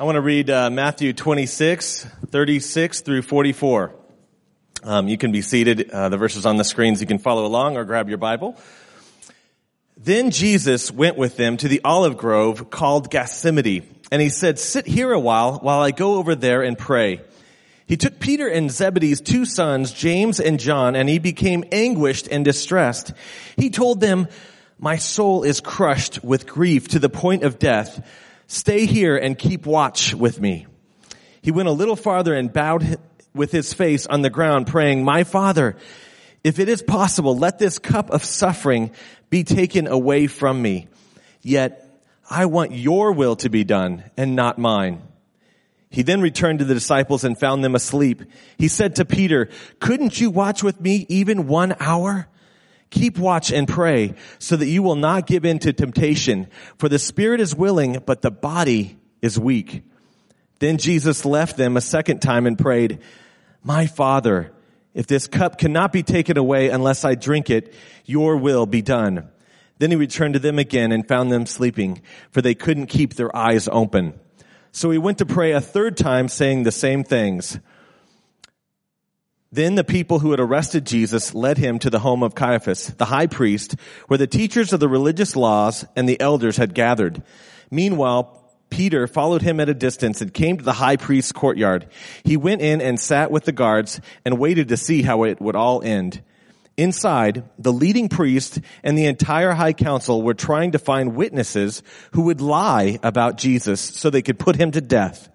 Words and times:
I 0.00 0.04
want 0.04 0.16
to 0.16 0.22
read 0.22 0.48
uh, 0.48 0.70
Matthew 0.70 1.12
26, 1.12 2.06
36 2.28 3.00
through 3.02 3.20
44. 3.20 3.94
Um, 4.82 5.08
you 5.08 5.18
can 5.18 5.30
be 5.30 5.42
seated. 5.42 5.90
Uh, 5.90 6.08
the 6.08 6.16
verses 6.16 6.46
on 6.46 6.56
the 6.56 6.64
screens. 6.64 7.02
You 7.02 7.06
can 7.06 7.18
follow 7.18 7.44
along 7.44 7.76
or 7.76 7.84
grab 7.84 8.08
your 8.08 8.16
Bible. 8.16 8.56
Then 9.98 10.30
Jesus 10.30 10.90
went 10.90 11.18
with 11.18 11.36
them 11.36 11.58
to 11.58 11.68
the 11.68 11.82
olive 11.84 12.16
grove 12.16 12.70
called 12.70 13.10
Gethsemane, 13.10 13.82
and 14.10 14.22
he 14.22 14.30
said, 14.30 14.58
sit 14.58 14.86
here 14.86 15.12
a 15.12 15.20
while 15.20 15.58
while 15.58 15.82
I 15.82 15.90
go 15.90 16.14
over 16.14 16.34
there 16.34 16.62
and 16.62 16.78
pray. 16.78 17.20
He 17.84 17.98
took 17.98 18.18
Peter 18.18 18.48
and 18.48 18.70
Zebedee's 18.70 19.20
two 19.20 19.44
sons, 19.44 19.92
James 19.92 20.40
and 20.40 20.58
John, 20.58 20.96
and 20.96 21.10
he 21.10 21.18
became 21.18 21.62
anguished 21.70 22.26
and 22.26 22.42
distressed. 22.42 23.12
He 23.54 23.68
told 23.68 24.00
them, 24.00 24.28
my 24.78 24.96
soul 24.96 25.42
is 25.42 25.60
crushed 25.60 26.24
with 26.24 26.46
grief 26.46 26.88
to 26.88 26.98
the 26.98 27.10
point 27.10 27.42
of 27.42 27.58
death. 27.58 28.02
Stay 28.52 28.84
here 28.84 29.16
and 29.16 29.38
keep 29.38 29.64
watch 29.64 30.12
with 30.12 30.40
me. 30.40 30.66
He 31.40 31.52
went 31.52 31.68
a 31.68 31.72
little 31.72 31.94
farther 31.94 32.34
and 32.34 32.52
bowed 32.52 32.98
with 33.32 33.52
his 33.52 33.72
face 33.72 34.08
on 34.08 34.22
the 34.22 34.28
ground 34.28 34.66
praying, 34.66 35.04
my 35.04 35.22
father, 35.22 35.76
if 36.42 36.58
it 36.58 36.68
is 36.68 36.82
possible, 36.82 37.38
let 37.38 37.60
this 37.60 37.78
cup 37.78 38.10
of 38.10 38.24
suffering 38.24 38.90
be 39.30 39.44
taken 39.44 39.86
away 39.86 40.26
from 40.26 40.60
me. 40.60 40.88
Yet 41.42 41.88
I 42.28 42.46
want 42.46 42.72
your 42.72 43.12
will 43.12 43.36
to 43.36 43.48
be 43.48 43.62
done 43.62 44.02
and 44.16 44.34
not 44.34 44.58
mine. 44.58 45.00
He 45.88 46.02
then 46.02 46.20
returned 46.20 46.58
to 46.58 46.64
the 46.64 46.74
disciples 46.74 47.22
and 47.22 47.38
found 47.38 47.62
them 47.62 47.76
asleep. 47.76 48.24
He 48.58 48.66
said 48.66 48.96
to 48.96 49.04
Peter, 49.04 49.48
couldn't 49.78 50.20
you 50.20 50.28
watch 50.28 50.64
with 50.64 50.80
me 50.80 51.06
even 51.08 51.46
one 51.46 51.76
hour? 51.78 52.26
Keep 52.90 53.18
watch 53.18 53.52
and 53.52 53.68
pray 53.68 54.14
so 54.38 54.56
that 54.56 54.66
you 54.66 54.82
will 54.82 54.96
not 54.96 55.26
give 55.26 55.44
in 55.44 55.58
to 55.60 55.72
temptation. 55.72 56.48
For 56.76 56.88
the 56.88 56.98
spirit 56.98 57.40
is 57.40 57.54
willing, 57.54 58.02
but 58.04 58.22
the 58.22 58.30
body 58.30 58.98
is 59.22 59.38
weak. 59.38 59.82
Then 60.58 60.76
Jesus 60.76 61.24
left 61.24 61.56
them 61.56 61.76
a 61.76 61.80
second 61.80 62.20
time 62.20 62.46
and 62.46 62.58
prayed, 62.58 63.00
my 63.62 63.86
father, 63.86 64.52
if 64.92 65.06
this 65.06 65.26
cup 65.26 65.58
cannot 65.58 65.92
be 65.92 66.02
taken 66.02 66.36
away 66.36 66.68
unless 66.68 67.04
I 67.04 67.14
drink 67.14 67.48
it, 67.48 67.74
your 68.04 68.36
will 68.36 68.66
be 68.66 68.82
done. 68.82 69.28
Then 69.78 69.90
he 69.90 69.96
returned 69.96 70.34
to 70.34 70.40
them 70.40 70.58
again 70.58 70.92
and 70.92 71.06
found 71.06 71.30
them 71.30 71.46
sleeping, 71.46 72.02
for 72.30 72.42
they 72.42 72.54
couldn't 72.54 72.86
keep 72.86 73.14
their 73.14 73.34
eyes 73.34 73.68
open. 73.70 74.18
So 74.72 74.90
he 74.90 74.98
went 74.98 75.18
to 75.18 75.26
pray 75.26 75.52
a 75.52 75.60
third 75.60 75.96
time 75.96 76.28
saying 76.28 76.64
the 76.64 76.72
same 76.72 77.04
things. 77.04 77.58
Then 79.52 79.74
the 79.74 79.82
people 79.82 80.20
who 80.20 80.30
had 80.30 80.38
arrested 80.38 80.86
Jesus 80.86 81.34
led 81.34 81.58
him 81.58 81.80
to 81.80 81.90
the 81.90 81.98
home 81.98 82.22
of 82.22 82.36
Caiaphas, 82.36 82.86
the 82.98 83.06
high 83.06 83.26
priest, 83.26 83.74
where 84.06 84.18
the 84.18 84.28
teachers 84.28 84.72
of 84.72 84.78
the 84.78 84.88
religious 84.88 85.34
laws 85.34 85.84
and 85.96 86.08
the 86.08 86.20
elders 86.20 86.56
had 86.56 86.72
gathered. 86.72 87.20
Meanwhile, 87.68 88.36
Peter 88.70 89.08
followed 89.08 89.42
him 89.42 89.58
at 89.58 89.68
a 89.68 89.74
distance 89.74 90.20
and 90.20 90.32
came 90.32 90.58
to 90.58 90.64
the 90.64 90.74
high 90.74 90.96
priest's 90.96 91.32
courtyard. 91.32 91.88
He 92.22 92.36
went 92.36 92.62
in 92.62 92.80
and 92.80 93.00
sat 93.00 93.32
with 93.32 93.44
the 93.44 93.50
guards 93.50 94.00
and 94.24 94.38
waited 94.38 94.68
to 94.68 94.76
see 94.76 95.02
how 95.02 95.24
it 95.24 95.40
would 95.40 95.56
all 95.56 95.82
end. 95.82 96.22
Inside, 96.76 97.42
the 97.58 97.72
leading 97.72 98.08
priest 98.08 98.60
and 98.84 98.96
the 98.96 99.06
entire 99.06 99.52
high 99.52 99.72
council 99.72 100.22
were 100.22 100.32
trying 100.32 100.72
to 100.72 100.78
find 100.78 101.16
witnesses 101.16 101.82
who 102.12 102.22
would 102.22 102.40
lie 102.40 103.00
about 103.02 103.36
Jesus 103.36 103.80
so 103.80 104.08
they 104.08 104.22
could 104.22 104.38
put 104.38 104.54
him 104.54 104.70
to 104.70 104.80
death. 104.80 105.28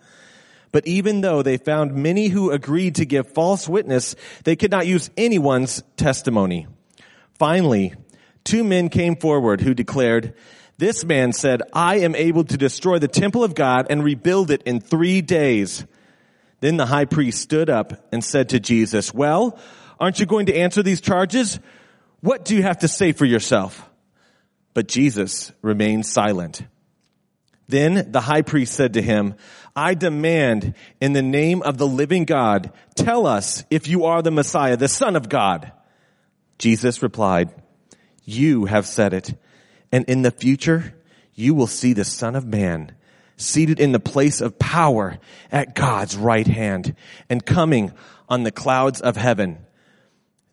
But 0.76 0.88
even 0.88 1.22
though 1.22 1.42
they 1.42 1.56
found 1.56 1.96
many 1.96 2.28
who 2.28 2.52
agreed 2.52 2.96
to 2.96 3.06
give 3.06 3.32
false 3.32 3.66
witness, 3.66 4.14
they 4.44 4.58
could 4.58 4.72
not 4.72 4.86
use 4.86 5.10
anyone's 5.16 5.82
testimony. 5.96 6.68
Finally, 7.40 7.94
two 8.44 8.62
men 8.62 8.90
came 8.90 9.16
forward 9.16 9.62
who 9.62 9.74
declared, 9.74 10.34
this 10.78 11.06
man 11.06 11.32
said, 11.32 11.62
I 11.72 12.00
am 12.00 12.14
able 12.14 12.44
to 12.44 12.58
destroy 12.58 13.00
the 13.00 13.08
temple 13.08 13.42
of 13.42 13.56
God 13.56 13.88
and 13.90 14.04
rebuild 14.04 14.52
it 14.52 14.64
in 14.64 14.82
three 14.82 15.22
days. 15.22 15.86
Then 16.60 16.76
the 16.76 16.86
high 16.86 17.06
priest 17.06 17.42
stood 17.42 17.70
up 17.70 18.10
and 18.12 18.22
said 18.22 18.50
to 18.50 18.60
Jesus, 18.60 19.14
well, 19.14 19.58
aren't 19.98 20.20
you 20.20 20.26
going 20.26 20.48
to 20.48 20.58
answer 20.58 20.84
these 20.84 21.00
charges? 21.00 21.58
What 22.20 22.44
do 22.44 22.54
you 22.54 22.64
have 22.64 22.80
to 22.80 22.90
say 22.90 23.14
for 23.14 23.24
yourself? 23.24 23.90
But 24.74 24.90
Jesus 24.90 25.54
remained 25.62 26.06
silent. 26.06 26.64
Then 27.68 28.12
the 28.12 28.22
high 28.22 28.44
priest 28.44 28.74
said 28.74 28.94
to 28.94 29.02
him, 29.02 29.36
I 29.76 29.94
demand 29.94 30.74
in 31.02 31.14
the 31.14 31.22
name 31.22 31.62
of 31.62 31.78
the 31.78 31.88
living 31.88 32.26
God, 32.26 32.72
tell 32.96 33.28
us 33.28 33.64
if 33.70 33.88
you 33.88 34.06
are 34.06 34.22
the 34.22 34.32
Messiah, 34.32 34.78
the 34.78 34.88
son 34.88 35.16
of 35.16 35.28
God. 35.28 35.72
Jesus 36.58 37.04
replied, 37.04 37.54
you 38.24 38.66
have 38.66 38.86
said 38.86 39.14
it. 39.14 39.34
And 39.92 40.06
in 40.06 40.22
the 40.22 40.32
future, 40.32 40.96
you 41.34 41.54
will 41.54 41.68
see 41.68 41.94
the 41.94 42.06
son 42.06 42.36
of 42.36 42.46
man 42.46 42.96
seated 43.38 43.80
in 43.80 43.92
the 43.92 44.00
place 44.00 44.42
of 44.42 44.58
power 44.58 45.20
at 45.52 45.76
God's 45.76 46.16
right 46.16 46.48
hand 46.48 46.96
and 47.30 47.46
coming 47.46 47.92
on 48.30 48.44
the 48.44 48.52
clouds 48.52 49.02
of 49.02 49.18
heaven. 49.18 49.60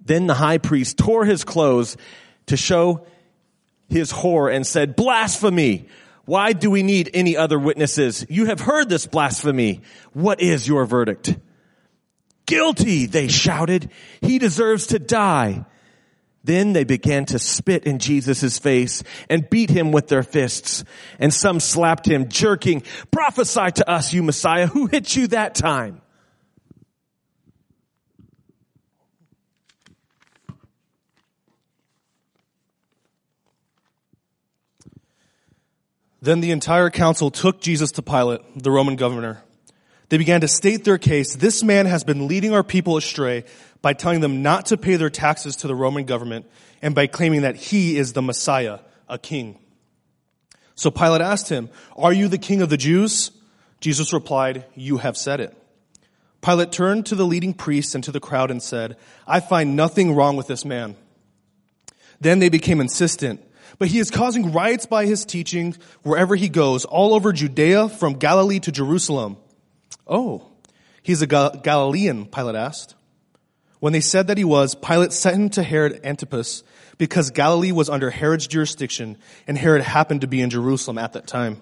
Then 0.04 0.26
the 0.26 0.34
high 0.34 0.58
priest 0.58 0.98
tore 0.98 1.24
his 1.24 1.44
clothes 1.44 1.96
to 2.46 2.56
show 2.56 3.06
his 3.88 4.10
horror 4.10 4.50
and 4.50 4.66
said, 4.66 4.96
blasphemy. 4.96 5.86
Why 6.24 6.52
do 6.52 6.70
we 6.70 6.82
need 6.82 7.10
any 7.14 7.36
other 7.36 7.58
witnesses? 7.58 8.24
You 8.28 8.46
have 8.46 8.60
heard 8.60 8.88
this 8.88 9.06
blasphemy. 9.06 9.82
What 10.12 10.40
is 10.40 10.66
your 10.68 10.86
verdict? 10.86 11.36
Guilty, 12.46 13.06
they 13.06 13.28
shouted. 13.28 13.90
He 14.20 14.38
deserves 14.38 14.88
to 14.88 14.98
die. 14.98 15.64
Then 16.44 16.72
they 16.72 16.84
began 16.84 17.24
to 17.26 17.38
spit 17.38 17.84
in 17.84 17.98
Jesus' 17.98 18.58
face 18.58 19.02
and 19.30 19.48
beat 19.48 19.70
him 19.70 19.92
with 19.92 20.08
their 20.08 20.22
fists. 20.22 20.84
And 21.18 21.32
some 21.32 21.60
slapped 21.60 22.06
him, 22.06 22.28
jerking, 22.28 22.82
prophesy 23.10 23.70
to 23.72 23.88
us, 23.88 24.12
you 24.12 24.22
Messiah. 24.22 24.66
Who 24.66 24.86
hit 24.86 25.14
you 25.14 25.28
that 25.28 25.54
time? 25.54 26.00
Then 36.22 36.40
the 36.40 36.52
entire 36.52 36.88
council 36.88 37.32
took 37.32 37.60
Jesus 37.60 37.90
to 37.92 38.02
Pilate, 38.02 38.40
the 38.54 38.70
Roman 38.70 38.94
governor. 38.94 39.42
They 40.08 40.18
began 40.18 40.40
to 40.42 40.48
state 40.48 40.84
their 40.84 40.96
case. 40.96 41.34
This 41.34 41.64
man 41.64 41.86
has 41.86 42.04
been 42.04 42.28
leading 42.28 42.54
our 42.54 42.62
people 42.62 42.96
astray 42.96 43.44
by 43.82 43.92
telling 43.92 44.20
them 44.20 44.40
not 44.40 44.66
to 44.66 44.76
pay 44.76 44.94
their 44.94 45.10
taxes 45.10 45.56
to 45.56 45.66
the 45.66 45.74
Roman 45.74 46.04
government 46.04 46.46
and 46.80 46.94
by 46.94 47.08
claiming 47.08 47.42
that 47.42 47.56
he 47.56 47.96
is 47.96 48.12
the 48.12 48.22
Messiah, 48.22 48.78
a 49.08 49.18
king. 49.18 49.58
So 50.76 50.92
Pilate 50.92 51.22
asked 51.22 51.48
him, 51.48 51.70
are 51.96 52.12
you 52.12 52.28
the 52.28 52.38
king 52.38 52.62
of 52.62 52.70
the 52.70 52.76
Jews? 52.76 53.32
Jesus 53.80 54.12
replied, 54.12 54.64
you 54.76 54.98
have 54.98 55.16
said 55.16 55.40
it. 55.40 55.56
Pilate 56.40 56.70
turned 56.70 57.06
to 57.06 57.16
the 57.16 57.26
leading 57.26 57.52
priests 57.52 57.96
and 57.96 58.04
to 58.04 58.12
the 58.12 58.20
crowd 58.20 58.52
and 58.52 58.62
said, 58.62 58.96
I 59.26 59.40
find 59.40 59.74
nothing 59.74 60.14
wrong 60.14 60.36
with 60.36 60.46
this 60.46 60.64
man. 60.64 60.94
Then 62.20 62.38
they 62.38 62.48
became 62.48 62.80
insistent 62.80 63.44
but 63.82 63.88
he 63.88 63.98
is 63.98 64.12
causing 64.12 64.53
riots 64.53 64.87
by 64.87 65.06
his 65.06 65.25
teaching 65.25 65.75
wherever 66.04 66.37
he 66.37 66.48
goes, 66.48 66.84
all 66.84 67.15
over 67.15 67.32
Judea, 67.32 67.88
from 67.88 68.12
Galilee 68.12 68.60
to 68.60 68.70
Jerusalem. 68.70 69.38
Oh, 70.06 70.47
he's 71.03 71.20
a 71.20 71.26
Galilean, 71.26 72.26
Pilate 72.26 72.54
asked. 72.54 72.94
When 73.81 73.93
they 73.93 74.00
said 74.00 74.28
that 74.28 74.38
he 74.38 74.44
was, 74.44 74.76
Pilate 74.76 75.12
sent 75.12 75.34
him 75.34 75.50
to 75.50 75.65
Herod 75.65 75.98
Antipas 76.04 76.62
because 76.97 77.31
Galilee 77.31 77.72
was 77.72 77.91
under 77.91 78.09
Herod's 78.09 78.47
jurisdiction 78.47 79.19
and 79.48 79.59
Herod 79.59 79.82
happened 79.82 80.20
to 80.20 80.28
be 80.28 80.41
in 80.41 80.50
Jerusalem 80.50 80.97
at 80.97 81.14
that 81.14 81.26
time. 81.26 81.60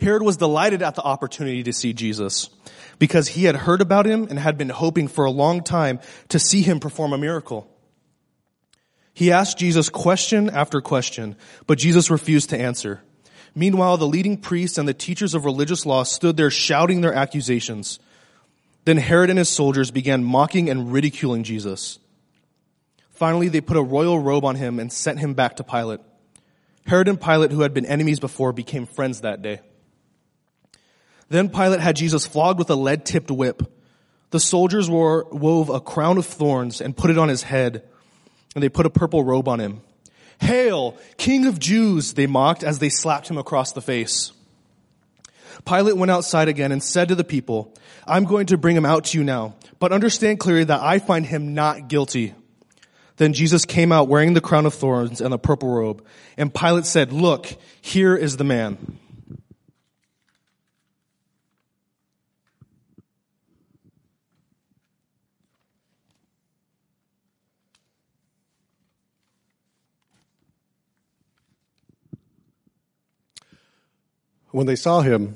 Herod 0.00 0.22
was 0.22 0.38
delighted 0.38 0.82
at 0.82 0.96
the 0.96 1.02
opportunity 1.02 1.62
to 1.62 1.72
see 1.72 1.92
Jesus 1.92 2.50
because 2.98 3.28
he 3.28 3.44
had 3.44 3.54
heard 3.54 3.80
about 3.80 4.06
him 4.06 4.26
and 4.28 4.40
had 4.40 4.58
been 4.58 4.70
hoping 4.70 5.06
for 5.06 5.24
a 5.24 5.30
long 5.30 5.62
time 5.62 6.00
to 6.30 6.40
see 6.40 6.62
him 6.62 6.80
perform 6.80 7.12
a 7.12 7.18
miracle. 7.18 7.70
He 9.14 9.30
asked 9.30 9.58
Jesus 9.58 9.88
question 9.88 10.50
after 10.50 10.80
question, 10.80 11.36
but 11.68 11.78
Jesus 11.78 12.10
refused 12.10 12.50
to 12.50 12.58
answer. 12.58 13.00
Meanwhile, 13.54 13.98
the 13.98 14.08
leading 14.08 14.36
priests 14.36 14.76
and 14.76 14.88
the 14.88 14.92
teachers 14.92 15.34
of 15.34 15.44
religious 15.44 15.86
law 15.86 16.02
stood 16.02 16.36
there 16.36 16.50
shouting 16.50 17.00
their 17.00 17.14
accusations. 17.14 18.00
Then 18.84 18.96
Herod 18.96 19.30
and 19.30 19.38
his 19.38 19.48
soldiers 19.48 19.92
began 19.92 20.24
mocking 20.24 20.68
and 20.68 20.92
ridiculing 20.92 21.44
Jesus. 21.44 22.00
Finally, 23.12 23.48
they 23.48 23.60
put 23.60 23.76
a 23.76 23.82
royal 23.82 24.18
robe 24.18 24.44
on 24.44 24.56
him 24.56 24.80
and 24.80 24.92
sent 24.92 25.20
him 25.20 25.34
back 25.34 25.56
to 25.56 25.64
Pilate. 25.64 26.00
Herod 26.84 27.06
and 27.06 27.20
Pilate, 27.20 27.52
who 27.52 27.62
had 27.62 27.72
been 27.72 27.86
enemies 27.86 28.18
before, 28.18 28.52
became 28.52 28.84
friends 28.84 29.20
that 29.20 29.40
day. 29.40 29.60
Then 31.28 31.48
Pilate 31.48 31.80
had 31.80 31.94
Jesus 31.94 32.26
flogged 32.26 32.58
with 32.58 32.68
a 32.68 32.74
lead 32.74 33.06
tipped 33.06 33.30
whip. 33.30 33.62
The 34.30 34.40
soldiers 34.40 34.90
wore, 34.90 35.28
wove 35.30 35.70
a 35.70 35.80
crown 35.80 36.18
of 36.18 36.26
thorns 36.26 36.80
and 36.80 36.96
put 36.96 37.10
it 37.10 37.18
on 37.18 37.28
his 37.28 37.44
head 37.44 37.84
and 38.54 38.62
they 38.62 38.68
put 38.68 38.86
a 38.86 38.90
purple 38.90 39.24
robe 39.24 39.48
on 39.48 39.60
him. 39.60 39.80
Hail, 40.40 40.96
King 41.16 41.46
of 41.46 41.58
Jews, 41.58 42.14
they 42.14 42.26
mocked 42.26 42.64
as 42.64 42.78
they 42.78 42.88
slapped 42.88 43.28
him 43.28 43.38
across 43.38 43.72
the 43.72 43.80
face. 43.80 44.32
Pilate 45.64 45.96
went 45.96 46.10
outside 46.10 46.48
again 46.48 46.72
and 46.72 46.82
said 46.82 47.08
to 47.08 47.14
the 47.14 47.24
people, 47.24 47.72
I'm 48.06 48.24
going 48.24 48.46
to 48.46 48.58
bring 48.58 48.76
him 48.76 48.84
out 48.84 49.04
to 49.06 49.18
you 49.18 49.24
now, 49.24 49.54
but 49.78 49.92
understand 49.92 50.40
clearly 50.40 50.64
that 50.64 50.82
I 50.82 50.98
find 50.98 51.24
him 51.24 51.54
not 51.54 51.88
guilty. 51.88 52.34
Then 53.16 53.32
Jesus 53.32 53.64
came 53.64 53.92
out 53.92 54.08
wearing 54.08 54.34
the 54.34 54.40
crown 54.40 54.66
of 54.66 54.74
thorns 54.74 55.20
and 55.20 55.32
the 55.32 55.38
purple 55.38 55.68
robe, 55.68 56.04
and 56.36 56.52
Pilate 56.52 56.84
said, 56.84 57.12
look, 57.12 57.46
here 57.80 58.16
is 58.16 58.36
the 58.36 58.44
man. 58.44 58.98
When 74.54 74.68
they 74.68 74.76
saw 74.76 75.00
him, 75.00 75.34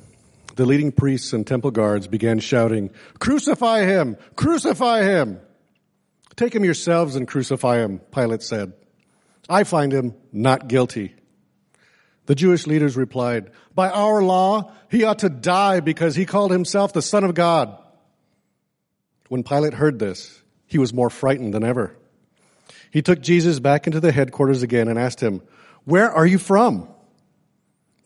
the 0.54 0.64
leading 0.64 0.92
priests 0.92 1.32
and 1.32 1.44
temple 1.44 1.72
guards 1.72 2.06
began 2.06 2.38
shouting, 2.38 2.90
Crucify 3.18 3.84
him! 3.84 4.16
Crucify 4.36 5.02
him! 5.02 5.40
Take 6.36 6.54
him 6.54 6.62
yourselves 6.64 7.16
and 7.16 7.26
crucify 7.26 7.78
him, 7.78 7.98
Pilate 8.12 8.44
said. 8.44 8.74
I 9.48 9.64
find 9.64 9.92
him 9.92 10.14
not 10.30 10.68
guilty. 10.68 11.16
The 12.26 12.36
Jewish 12.36 12.68
leaders 12.68 12.96
replied, 12.96 13.50
By 13.74 13.90
our 13.90 14.22
law, 14.22 14.70
he 14.88 15.02
ought 15.02 15.18
to 15.18 15.28
die 15.28 15.80
because 15.80 16.14
he 16.14 16.24
called 16.24 16.52
himself 16.52 16.92
the 16.92 17.02
Son 17.02 17.24
of 17.24 17.34
God. 17.34 17.76
When 19.28 19.42
Pilate 19.42 19.74
heard 19.74 19.98
this, 19.98 20.40
he 20.64 20.78
was 20.78 20.94
more 20.94 21.10
frightened 21.10 21.54
than 21.54 21.64
ever. 21.64 21.96
He 22.92 23.02
took 23.02 23.20
Jesus 23.20 23.58
back 23.58 23.88
into 23.88 23.98
the 23.98 24.12
headquarters 24.12 24.62
again 24.62 24.86
and 24.86 24.96
asked 24.96 25.18
him, 25.18 25.42
Where 25.84 26.08
are 26.08 26.24
you 26.24 26.38
from? 26.38 26.88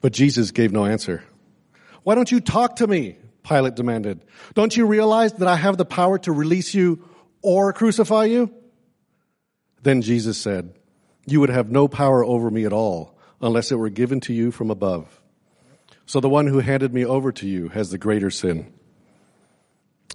But 0.03 0.13
Jesus 0.13 0.51
gave 0.51 0.73
no 0.73 0.85
answer. 0.85 1.25
Why 2.03 2.15
don't 2.15 2.31
you 2.31 2.41
talk 2.41 2.77
to 2.77 2.87
me? 2.87 3.17
Pilate 3.45 3.77
demanded. 3.77 4.25
Don't 4.55 4.77
you 4.77 4.87
realize 4.87 5.33
that 5.35 5.49
I 5.49 5.57
have 5.57 5.77
the 5.77 5.85
power 5.85 6.19
to 6.19 6.33
release 6.33 6.75
you 6.75 7.09
or 7.41 7.73
crucify 7.73 8.27
you? 8.27 8.53
Then 9.83 10.03
Jesus 10.03 10.39
said, 10.39 10.75
You 11.27 11.41
would 11.41 11.51
have 11.51 11.71
no 11.71 11.89
power 11.89 12.25
over 12.25 12.51
me 12.51 12.65
at 12.65 12.73
all 12.73 13.19
unless 13.41 13.73
it 13.73 13.77
were 13.77 13.91
given 13.91 14.21
to 14.21 14.33
you 14.33 14.51
from 14.51 14.71
above. 14.71 15.21
So 16.07 16.21
the 16.21 16.29
one 16.29 16.47
who 16.47 16.59
handed 16.59 16.93
me 16.93 17.05
over 17.05 17.33
to 17.33 17.49
you 17.49 17.69
has 17.69 17.91
the 17.91 17.99
greater 17.99 18.31
sin. 18.31 18.73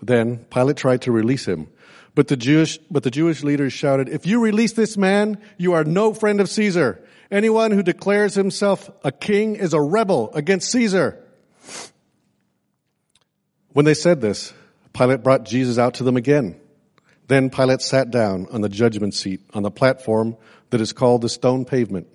Then 0.02 0.46
Pilate 0.52 0.78
tried 0.78 1.02
to 1.04 1.12
release 1.12 1.46
him, 1.48 1.68
but 2.14 2.28
the 2.28 2.38
Jewish, 2.38 2.78
but 2.92 3.04
the 3.04 3.12
Jewish 3.12 3.44
leaders 3.44 3.74
shouted, 3.74 4.10
if 4.10 4.26
you 4.26 4.40
release 4.40 4.74
this 4.74 4.98
man, 4.98 5.40
you 5.58 5.74
are 5.74 5.84
no 5.84 6.14
friend 6.14 6.40
of 6.40 6.50
Caesar. 6.50 7.04
Anyone 7.30 7.72
who 7.72 7.84
declares 7.84 8.36
himself 8.36 8.90
a 9.04 9.12
king 9.12 9.56
is 9.56 9.74
a 9.74 9.82
rebel 9.82 10.32
against 10.34 10.72
Caesar. 10.72 11.24
When 13.74 13.86
they 13.86 13.94
said 13.94 14.22
this, 14.22 14.54
Pilate 14.94 15.24
brought 15.24 15.46
Jesus 15.46 15.78
out 15.78 15.96
to 15.96 16.04
them 16.04 16.18
again. 16.18 16.60
Then 17.28 17.50
Pilate 17.50 17.82
sat 17.82 18.10
down 18.10 18.48
on 18.52 18.62
the 18.62 18.70
judgment 18.70 19.14
seat 19.14 19.42
on 19.54 19.64
the 19.64 19.72
platform 19.72 20.38
that 20.70 20.82
is 20.82 20.94
called 20.94 21.22
the 21.22 21.30
stone 21.30 21.66
pavement, 21.66 22.08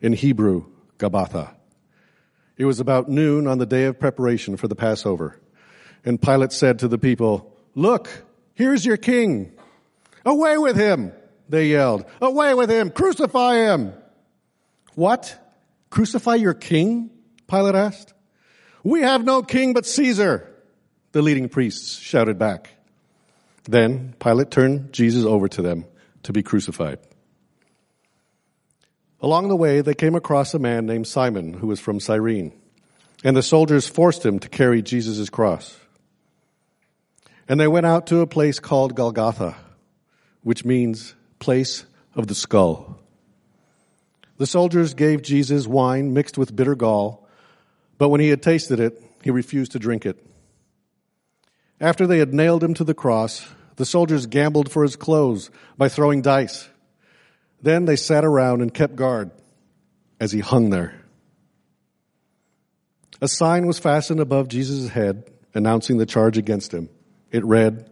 in 0.00 0.12
Hebrew, 0.12 0.66
Gabbatha. 0.98 1.54
It 2.56 2.64
was 2.64 2.80
about 2.80 3.08
noon 3.08 3.46
on 3.46 3.58
the 3.58 3.66
day 3.66 3.84
of 3.84 3.98
preparation 3.98 4.56
for 4.56 4.68
the 4.68 4.74
Passover. 4.74 5.40
And 6.06 6.22
Pilate 6.22 6.52
said 6.52 6.78
to 6.78 6.88
the 6.88 6.98
people, 6.98 7.52
Look, 7.74 8.08
here's 8.54 8.86
your 8.86 8.96
king. 8.96 9.52
Away 10.24 10.56
with 10.56 10.76
him, 10.76 11.12
they 11.48 11.66
yelled. 11.66 12.06
Away 12.22 12.54
with 12.54 12.70
him, 12.70 12.90
crucify 12.90 13.56
him. 13.56 13.92
What? 14.94 15.36
Crucify 15.90 16.36
your 16.36 16.54
king? 16.54 17.10
Pilate 17.48 17.74
asked. 17.74 18.14
We 18.84 19.02
have 19.02 19.24
no 19.24 19.42
king 19.42 19.72
but 19.72 19.84
Caesar, 19.84 20.48
the 21.10 21.22
leading 21.22 21.48
priests 21.48 21.98
shouted 21.98 22.38
back. 22.38 22.70
Then 23.64 24.14
Pilate 24.20 24.52
turned 24.52 24.92
Jesus 24.92 25.24
over 25.24 25.48
to 25.48 25.60
them 25.62 25.86
to 26.22 26.32
be 26.32 26.42
crucified. 26.42 27.00
Along 29.20 29.48
the 29.48 29.56
way, 29.56 29.80
they 29.80 29.94
came 29.94 30.14
across 30.14 30.54
a 30.54 30.58
man 30.60 30.86
named 30.86 31.08
Simon 31.08 31.54
who 31.54 31.66
was 31.66 31.80
from 31.80 31.98
Cyrene, 31.98 32.52
and 33.24 33.36
the 33.36 33.42
soldiers 33.42 33.88
forced 33.88 34.24
him 34.24 34.38
to 34.38 34.48
carry 34.48 34.82
Jesus' 34.82 35.30
cross. 35.30 35.76
And 37.48 37.60
they 37.60 37.68
went 37.68 37.86
out 37.86 38.08
to 38.08 38.20
a 38.20 38.26
place 38.26 38.58
called 38.58 38.94
Golgotha, 38.94 39.56
which 40.42 40.64
means 40.64 41.14
place 41.38 41.84
of 42.14 42.26
the 42.26 42.34
skull. 42.34 42.98
The 44.38 44.46
soldiers 44.46 44.94
gave 44.94 45.22
Jesus 45.22 45.66
wine 45.66 46.12
mixed 46.12 46.36
with 46.36 46.54
bitter 46.54 46.74
gall, 46.74 47.26
but 47.98 48.08
when 48.08 48.20
he 48.20 48.28
had 48.28 48.42
tasted 48.42 48.80
it, 48.80 49.02
he 49.22 49.30
refused 49.30 49.72
to 49.72 49.78
drink 49.78 50.04
it. 50.04 50.22
After 51.80 52.06
they 52.06 52.18
had 52.18 52.34
nailed 52.34 52.62
him 52.64 52.74
to 52.74 52.84
the 52.84 52.94
cross, 52.94 53.46
the 53.76 53.84
soldiers 53.84 54.26
gambled 54.26 54.70
for 54.70 54.82
his 54.82 54.96
clothes 54.96 55.50
by 55.76 55.88
throwing 55.88 56.22
dice. 56.22 56.68
Then 57.62 57.84
they 57.84 57.96
sat 57.96 58.24
around 58.24 58.62
and 58.62 58.72
kept 58.72 58.96
guard 58.96 59.30
as 60.20 60.32
he 60.32 60.40
hung 60.40 60.70
there. 60.70 60.94
A 63.20 63.28
sign 63.28 63.66
was 63.66 63.78
fastened 63.78 64.20
above 64.20 64.48
Jesus' 64.48 64.90
head 64.90 65.30
announcing 65.54 65.96
the 65.96 66.06
charge 66.06 66.36
against 66.36 66.72
him. 66.72 66.88
It 67.36 67.44
read, 67.44 67.90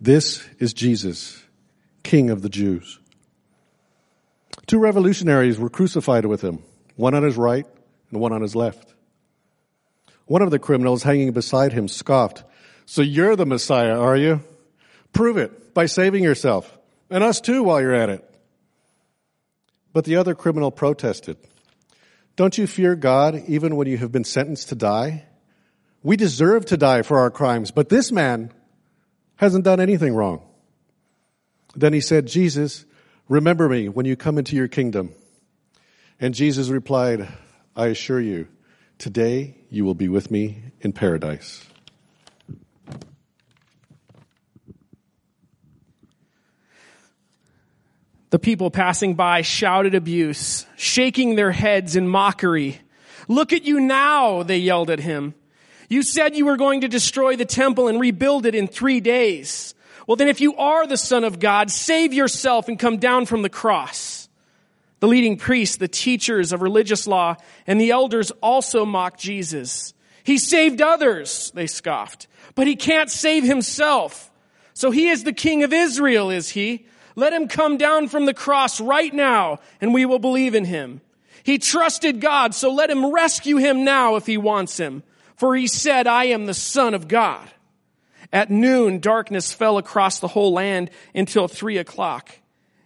This 0.00 0.46
is 0.60 0.72
Jesus, 0.72 1.42
King 2.04 2.30
of 2.30 2.42
the 2.42 2.48
Jews. 2.48 3.00
Two 4.68 4.78
revolutionaries 4.78 5.58
were 5.58 5.68
crucified 5.68 6.24
with 6.24 6.40
him, 6.40 6.62
one 6.94 7.12
on 7.14 7.24
his 7.24 7.36
right 7.36 7.66
and 8.12 8.20
one 8.20 8.32
on 8.32 8.42
his 8.42 8.54
left. 8.54 8.94
One 10.26 10.40
of 10.40 10.52
the 10.52 10.60
criminals 10.60 11.02
hanging 11.02 11.32
beside 11.32 11.72
him 11.72 11.88
scoffed, 11.88 12.44
So 12.84 13.02
you're 13.02 13.34
the 13.34 13.44
Messiah, 13.44 13.98
are 13.98 14.16
you? 14.16 14.44
Prove 15.12 15.36
it 15.36 15.74
by 15.74 15.86
saving 15.86 16.22
yourself, 16.22 16.78
and 17.10 17.24
us 17.24 17.40
too 17.40 17.64
while 17.64 17.80
you're 17.80 17.92
at 17.92 18.08
it. 18.08 18.24
But 19.92 20.04
the 20.04 20.14
other 20.14 20.36
criminal 20.36 20.70
protested, 20.70 21.38
Don't 22.36 22.56
you 22.56 22.68
fear 22.68 22.94
God 22.94 23.42
even 23.48 23.74
when 23.74 23.88
you 23.88 23.98
have 23.98 24.12
been 24.12 24.22
sentenced 24.22 24.68
to 24.68 24.76
die? 24.76 25.24
We 26.04 26.16
deserve 26.16 26.66
to 26.66 26.76
die 26.76 27.02
for 27.02 27.18
our 27.18 27.32
crimes, 27.32 27.72
but 27.72 27.88
this 27.88 28.12
man 28.12 28.52
hasn't 29.36 29.64
done 29.64 29.80
anything 29.80 30.14
wrong. 30.14 30.42
Then 31.74 31.92
he 31.92 32.00
said, 32.00 32.26
Jesus, 32.26 32.84
remember 33.28 33.68
me 33.68 33.88
when 33.88 34.06
you 34.06 34.16
come 34.16 34.38
into 34.38 34.56
your 34.56 34.68
kingdom. 34.68 35.14
And 36.18 36.34
Jesus 36.34 36.68
replied, 36.68 37.28
I 37.74 37.88
assure 37.88 38.20
you, 38.20 38.48
today 38.98 39.56
you 39.68 39.84
will 39.84 39.94
be 39.94 40.08
with 40.08 40.30
me 40.30 40.62
in 40.80 40.92
paradise. 40.92 41.64
The 48.30 48.38
people 48.38 48.70
passing 48.70 49.14
by 49.14 49.42
shouted 49.42 49.94
abuse, 49.94 50.66
shaking 50.76 51.36
their 51.36 51.52
heads 51.52 51.94
in 51.94 52.08
mockery. 52.08 52.80
Look 53.28 53.52
at 53.52 53.64
you 53.64 53.80
now, 53.80 54.42
they 54.42 54.58
yelled 54.58 54.90
at 54.90 55.00
him. 55.00 55.34
You 55.88 56.02
said 56.02 56.36
you 56.36 56.46
were 56.46 56.56
going 56.56 56.80
to 56.82 56.88
destroy 56.88 57.36
the 57.36 57.44
temple 57.44 57.88
and 57.88 58.00
rebuild 58.00 58.46
it 58.46 58.54
in 58.54 58.66
three 58.66 59.00
days. 59.00 59.74
Well, 60.06 60.16
then 60.16 60.28
if 60.28 60.40
you 60.40 60.56
are 60.56 60.86
the 60.86 60.96
son 60.96 61.24
of 61.24 61.40
God, 61.40 61.70
save 61.70 62.12
yourself 62.12 62.68
and 62.68 62.78
come 62.78 62.98
down 62.98 63.26
from 63.26 63.42
the 63.42 63.48
cross. 63.48 64.28
The 65.00 65.08
leading 65.08 65.36
priests, 65.36 65.76
the 65.76 65.88
teachers 65.88 66.52
of 66.52 66.62
religious 66.62 67.06
law, 67.06 67.36
and 67.66 67.80
the 67.80 67.90
elders 67.90 68.30
also 68.42 68.84
mocked 68.84 69.20
Jesus. 69.20 69.94
He 70.24 70.38
saved 70.38 70.80
others, 70.80 71.52
they 71.54 71.66
scoffed, 71.66 72.26
but 72.54 72.66
he 72.66 72.74
can't 72.74 73.10
save 73.10 73.44
himself. 73.44 74.30
So 74.74 74.90
he 74.90 75.08
is 75.08 75.24
the 75.24 75.32
king 75.32 75.62
of 75.62 75.72
Israel, 75.72 76.30
is 76.30 76.50
he? 76.50 76.86
Let 77.14 77.32
him 77.32 77.48
come 77.48 77.78
down 77.78 78.08
from 78.08 78.26
the 78.26 78.34
cross 78.34 78.80
right 78.80 79.12
now 79.12 79.60
and 79.80 79.94
we 79.94 80.04
will 80.04 80.18
believe 80.18 80.54
in 80.54 80.64
him. 80.64 81.00
He 81.42 81.58
trusted 81.58 82.20
God, 82.20 82.54
so 82.54 82.72
let 82.72 82.90
him 82.90 83.12
rescue 83.12 83.56
him 83.56 83.84
now 83.84 84.16
if 84.16 84.26
he 84.26 84.36
wants 84.36 84.78
him. 84.78 85.02
For 85.36 85.54
he 85.54 85.66
said, 85.66 86.06
I 86.06 86.24
am 86.26 86.46
the 86.46 86.54
son 86.54 86.94
of 86.94 87.08
God. 87.08 87.48
At 88.32 88.50
noon, 88.50 88.98
darkness 88.98 89.52
fell 89.52 89.78
across 89.78 90.18
the 90.18 90.28
whole 90.28 90.52
land 90.52 90.90
until 91.14 91.46
three 91.46 91.78
o'clock. 91.78 92.30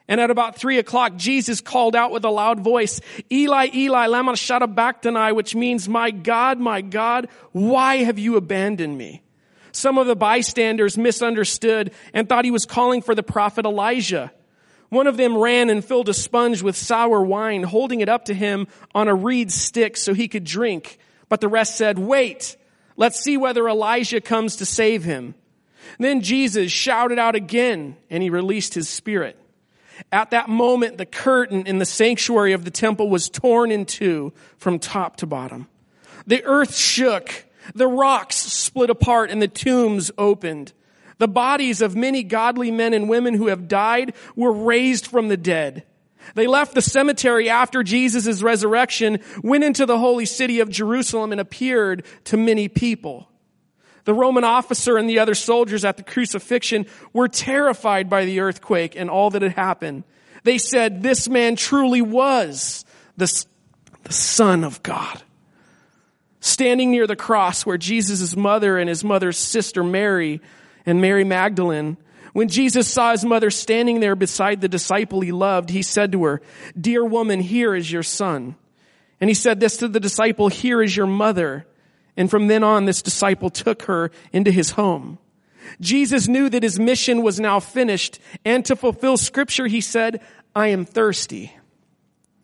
And 0.09 0.21
at 0.21 0.31
about 0.31 0.57
three 0.57 0.79
o'clock, 0.79 1.15
Jesus 1.17 1.61
called 1.61 1.95
out 1.95 2.11
with 2.11 2.25
a 2.25 2.31
loud 2.31 2.59
voice, 2.59 3.01
Eli, 3.31 3.69
Eli, 3.73 4.07
lama 4.07 4.37
sabachthani, 4.37 5.33
which 5.33 5.55
means, 5.55 5.89
my 5.89 6.11
God, 6.11 6.59
my 6.59 6.81
God, 6.81 7.29
why 7.53 7.99
have 7.99 8.19
you 8.19 8.37
abandoned 8.37 8.99
me? 8.99 9.23
Some 9.71 9.99
of 9.99 10.09
the 10.09 10.17
bystanders 10.17 10.99
misunderstood 10.99 11.93
and 12.13 12.29
thought 12.29 12.45
he 12.45 12.51
was 12.51 12.67
calling 12.67 13.03
for 13.03 13.15
the 13.15 13.23
prophet 13.23 13.65
Elijah. 13.65 14.33
One 14.89 15.07
of 15.07 15.17
them 15.17 15.39
ran 15.39 15.71
and 15.71 15.85
filled 15.85 16.09
a 16.09 16.15
sponge 16.15 16.61
with 16.61 16.77
sour 16.77 17.23
wine, 17.23 17.63
holding 17.63 18.01
it 18.01 18.09
up 18.09 18.25
to 18.25 18.35
him 18.35 18.67
on 18.93 19.07
a 19.07 19.15
reed 19.15 19.53
stick 19.53 19.97
so 19.97 20.13
he 20.13 20.27
could 20.27 20.43
drink. 20.43 20.99
But 21.31 21.41
the 21.41 21.49
rest 21.49 21.77
said, 21.77 21.99
wait, 21.99 22.59
let's 22.99 23.19
see 23.19 23.39
whether 23.39 23.67
Elijah 23.67 24.21
comes 24.21 24.57
to 24.57 24.67
save 24.67 25.05
him. 25.05 25.35
Then 25.99 26.21
Jesus 26.21 26.71
shouted 26.71 27.19
out 27.19 27.35
again 27.35 27.97
and 28.11 28.23
he 28.23 28.29
released 28.29 28.75
his 28.75 28.89
spirit. 28.89 29.39
At 30.13 30.33
that 30.33 30.49
moment, 30.49 30.99
the 30.99 31.07
curtain 31.07 31.67
in 31.67 31.79
the 31.79 31.85
sanctuary 31.85 32.53
of 32.53 32.65
the 32.65 32.71
temple 32.71 33.09
was 33.09 33.31
torn 33.31 33.71
in 33.71 33.87
two 33.87 34.33
from 34.59 34.79
top 34.79 35.17
to 35.17 35.27
bottom. 35.27 35.69
The 36.27 36.45
earth 36.45 36.77
shook, 36.77 37.47
the 37.75 37.87
rocks 37.87 38.37
split 38.37 38.91
apart 38.91 39.31
and 39.31 39.41
the 39.41 39.49
tombs 39.49 40.11
opened. 40.19 40.73
The 41.19 41.29
bodies 41.29 41.83
of 41.83 41.95
many 41.95 42.23
godly 42.23 42.71
men 42.71 42.93
and 42.93 43.09
women 43.09 43.35
who 43.35 43.49
have 43.49 43.69
died 43.69 44.15
were 44.35 44.53
raised 44.53 45.07
from 45.07 45.29
the 45.29 45.37
dead. 45.37 45.85
They 46.35 46.47
left 46.47 46.75
the 46.75 46.83
cemetery 46.83 47.49
after 47.49 47.83
Jesus' 47.83 48.43
resurrection, 48.43 49.21
went 49.43 49.65
into 49.65 49.87
the 49.87 49.99
holy 49.99 50.27
city 50.27 50.61
of 50.61 50.71
Jerusalem 50.71 51.33
and 51.33 51.41
appeared 51.41 52.05
to 52.25 52.37
many 52.37 52.69
people. 52.69 53.29
The 54.05 54.15
Roman 54.15 54.45
officer 54.45 54.97
and 54.97 55.09
the 55.09 55.19
other 55.19 55.35
soldiers 55.35 55.85
at 55.85 55.97
the 55.97 56.03
crucifixion 56.03 56.87
were 57.13 57.29
terrified 57.29 58.09
by 58.09 58.25
the 58.25 58.41
earthquake 58.41 58.97
and 58.97 59.11
all 59.11 59.31
that 59.31 59.43
had 59.43 59.53
happened. 59.53 60.05
They 60.43 60.59
said, 60.59 61.03
this 61.03 61.29
man 61.29 61.57
truly 61.57 62.01
was 62.01 62.85
the, 63.17 63.45
the 64.05 64.13
son 64.13 64.65
of 64.65 64.83
God. 64.83 65.23
Standing 66.41 66.91
near 66.91 67.07
the 67.07 67.17
cross 67.17 67.67
where 67.67 67.77
Jesus' 67.77 68.35
mother 68.35 68.79
and 68.79 68.89
his 68.89 69.05
mother's 69.05 69.37
sister 69.37 69.85
Mary 69.85 70.41
and 70.87 71.01
Mary 71.01 71.25
Magdalene. 71.25 71.99
When 72.33 72.49
Jesus 72.49 72.89
saw 72.89 73.13
his 73.13 73.25
mother 73.25 73.51
standing 73.51 74.01
there 74.01 74.15
beside 74.15 74.61
the 74.61 74.69
disciple 74.69 75.21
he 75.21 75.33
loved, 75.33 75.71
he 75.71 75.83
said 75.83 76.13
to 76.13 76.25
her, 76.25 76.43
Dear 76.81 77.05
woman, 77.05 77.41
here 77.41 77.75
is 77.75 77.91
your 77.91 78.03
son. 78.03 78.57
And 79.21 79.29
he 79.29 79.35
said 79.35 79.61
this 79.61 79.79
to 79.79 79.89
the 79.89 80.01
disciple, 80.01 80.49
Here 80.49 80.83
is 80.83 80.97
your 80.97 81.07
mother. 81.07 81.67
And 82.17 82.31
from 82.31 82.49
then 82.49 82.63
on, 82.63 82.85
this 82.85 83.03
disciple 83.03 83.51
took 83.51 83.83
her 83.83 84.11
into 84.33 84.51
his 84.51 84.71
home. 84.73 85.19
Jesus 85.81 86.29
knew 86.29 86.49
that 86.49 86.63
his 86.63 86.79
mission 86.79 87.23
was 87.23 87.39
now 87.39 87.61
finished, 87.61 88.19
and 88.45 88.65
to 88.65 88.77
fulfill 88.77 89.17
scripture, 89.17 89.67
he 89.67 89.81
said, 89.81 90.21
I 90.55 90.69
am 90.69 90.85
thirsty. 90.85 91.57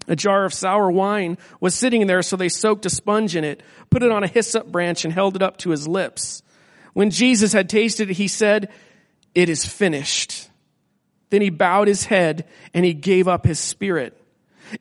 A 0.08 0.14
jar 0.14 0.44
of 0.44 0.54
sour 0.54 0.90
wine 0.90 1.36
was 1.60 1.74
sitting 1.74 2.06
there, 2.06 2.22
so 2.22 2.36
they 2.36 2.48
soaked 2.48 2.86
a 2.86 2.90
sponge 2.90 3.34
in 3.34 3.42
it, 3.42 3.62
put 3.90 4.02
it 4.02 4.12
on 4.12 4.22
a 4.22 4.28
hyssop 4.28 4.66
branch, 4.68 5.04
and 5.04 5.12
held 5.12 5.34
it 5.34 5.42
up 5.42 5.56
to 5.58 5.70
his 5.70 5.88
lips. 5.88 6.42
When 6.92 7.10
Jesus 7.10 7.52
had 7.52 7.68
tasted 7.68 8.10
it, 8.10 8.16
he 8.16 8.28
said, 8.28 8.70
It 9.36 9.50
is 9.50 9.66
finished. 9.66 10.48
Then 11.28 11.42
he 11.42 11.50
bowed 11.50 11.88
his 11.88 12.06
head 12.06 12.46
and 12.72 12.86
he 12.86 12.94
gave 12.94 13.28
up 13.28 13.44
his 13.44 13.58
spirit. 13.58 14.18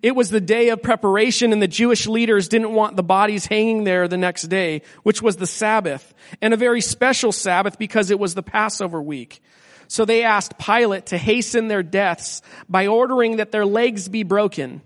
It 0.02 0.16
was 0.16 0.30
the 0.30 0.40
day 0.40 0.70
of 0.70 0.82
preparation 0.82 1.52
and 1.52 1.62
the 1.62 1.68
Jewish 1.68 2.08
leaders 2.08 2.48
didn't 2.48 2.72
want 2.72 2.96
the 2.96 3.04
bodies 3.04 3.46
hanging 3.46 3.84
there 3.84 4.08
the 4.08 4.16
next 4.16 4.44
day, 4.44 4.82
which 5.04 5.22
was 5.22 5.36
the 5.36 5.46
Sabbath, 5.46 6.14
and 6.42 6.54
a 6.54 6.58
very 6.58 6.80
special 6.80 7.34
Sabbath 7.34 7.78
because 7.78 8.10
it 8.12 8.18
was 8.18 8.34
the 8.34 8.42
Passover 8.42 9.02
week. 9.02 9.44
So 9.90 10.06
they 10.06 10.24
asked 10.24 10.58
Pilate 10.58 11.08
to 11.08 11.18
hasten 11.18 11.68
their 11.68 11.84
deaths 11.84 12.42
by 12.70 12.88
ordering 12.88 13.36
that 13.36 13.52
their 13.52 13.66
legs 13.66 14.08
be 14.08 14.24
broken. 14.24 14.82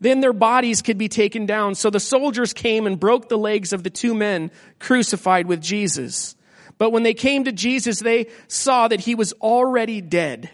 Then 0.00 0.22
their 0.22 0.32
bodies 0.32 0.80
could 0.80 0.96
be 0.96 1.08
taken 1.08 1.44
down. 1.44 1.74
So 1.74 1.90
the 1.90 2.00
soldiers 2.00 2.54
came 2.54 2.86
and 2.86 2.98
broke 2.98 3.28
the 3.28 3.36
legs 3.36 3.74
of 3.74 3.82
the 3.82 3.90
two 3.90 4.14
men 4.14 4.50
crucified 4.78 5.46
with 5.46 5.60
Jesus. 5.60 6.36
But 6.80 6.92
when 6.92 7.02
they 7.02 7.12
came 7.12 7.44
to 7.44 7.52
Jesus, 7.52 8.00
they 8.00 8.28
saw 8.48 8.88
that 8.88 9.00
he 9.00 9.14
was 9.14 9.34
already 9.34 10.00
dead. 10.00 10.48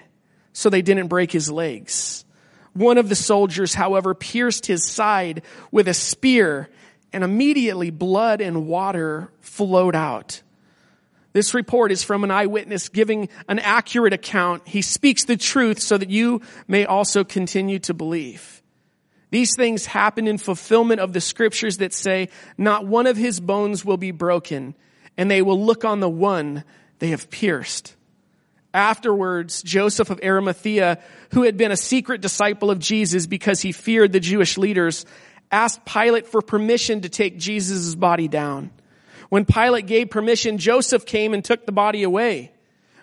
So 0.52 0.68
they 0.68 0.82
didn't 0.82 1.06
break 1.06 1.30
his 1.30 1.52
legs. 1.52 2.24
One 2.72 2.98
of 2.98 3.08
the 3.08 3.14
soldiers, 3.14 3.74
however, 3.74 4.12
pierced 4.12 4.66
his 4.66 4.84
side 4.84 5.42
with 5.70 5.86
a 5.86 5.94
spear 5.94 6.68
and 7.12 7.22
immediately 7.22 7.90
blood 7.90 8.40
and 8.40 8.66
water 8.66 9.30
flowed 9.40 9.94
out. 9.94 10.42
This 11.32 11.54
report 11.54 11.92
is 11.92 12.02
from 12.02 12.24
an 12.24 12.32
eyewitness 12.32 12.88
giving 12.88 13.28
an 13.48 13.60
accurate 13.60 14.12
account. 14.12 14.66
He 14.66 14.82
speaks 14.82 15.26
the 15.26 15.36
truth 15.36 15.78
so 15.78 15.96
that 15.96 16.10
you 16.10 16.40
may 16.66 16.86
also 16.86 17.22
continue 17.22 17.78
to 17.80 17.94
believe. 17.94 18.64
These 19.30 19.54
things 19.54 19.86
happen 19.86 20.26
in 20.26 20.38
fulfillment 20.38 21.00
of 21.00 21.12
the 21.12 21.20
scriptures 21.20 21.76
that 21.76 21.94
say, 21.94 22.30
not 22.58 22.84
one 22.84 23.06
of 23.06 23.16
his 23.16 23.38
bones 23.38 23.84
will 23.84 23.96
be 23.96 24.10
broken, 24.10 24.74
and 25.16 25.30
they 25.30 25.42
will 25.42 25.62
look 25.62 25.84
on 25.84 26.00
the 26.00 26.08
one 26.08 26.64
they 26.98 27.08
have 27.08 27.30
pierced. 27.30 27.94
Afterwards, 28.72 29.62
Joseph 29.62 30.10
of 30.10 30.20
Arimathea, 30.22 30.98
who 31.32 31.44
had 31.44 31.56
been 31.56 31.72
a 31.72 31.76
secret 31.76 32.20
disciple 32.20 32.70
of 32.70 32.78
Jesus 32.78 33.26
because 33.26 33.60
he 33.60 33.72
feared 33.72 34.12
the 34.12 34.20
Jewish 34.20 34.58
leaders, 34.58 35.06
asked 35.50 35.84
Pilate 35.86 36.26
for 36.26 36.42
permission 36.42 37.00
to 37.00 37.08
take 37.08 37.38
Jesus' 37.38 37.94
body 37.94 38.28
down. 38.28 38.70
When 39.28 39.44
Pilate 39.44 39.86
gave 39.86 40.10
permission, 40.10 40.58
Joseph 40.58 41.06
came 41.06 41.32
and 41.32 41.44
took 41.44 41.64
the 41.64 41.72
body 41.72 42.02
away. 42.02 42.52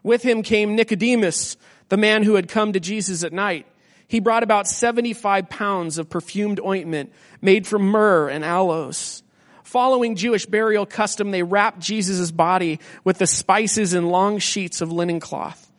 With 0.04 0.22
him 0.22 0.44
came 0.44 0.76
Nicodemus, 0.76 1.58
the 1.90 1.98
man 1.98 2.24
who 2.24 2.36
had 2.36 2.48
come 2.48 2.74
to 2.74 2.80
Jesus 2.80 3.24
at 3.24 3.34
night. 3.34 3.66
He 4.08 4.20
brought 4.20 4.44
about 4.44 4.68
75 4.68 5.50
pounds 5.50 5.98
of 5.98 6.10
perfumed 6.10 6.60
ointment 6.60 7.12
made 7.42 7.66
from 7.66 7.84
myrrh 7.84 8.30
and 8.30 8.46
aloes. 8.46 9.23
Following 9.64 10.16
Jewish 10.16 10.46
burial 10.46 10.86
custom, 10.86 11.32
they 11.32 11.44
wrapped 11.44 11.80
Jesus' 11.80 12.32
body 12.32 12.80
with 13.04 13.18
the 13.18 13.28
spices 13.28 13.94
in 13.94 14.10
long 14.10 14.40
sheets 14.40 14.82
of 14.82 14.92
linen 14.92 15.20
cloth. 15.20 15.72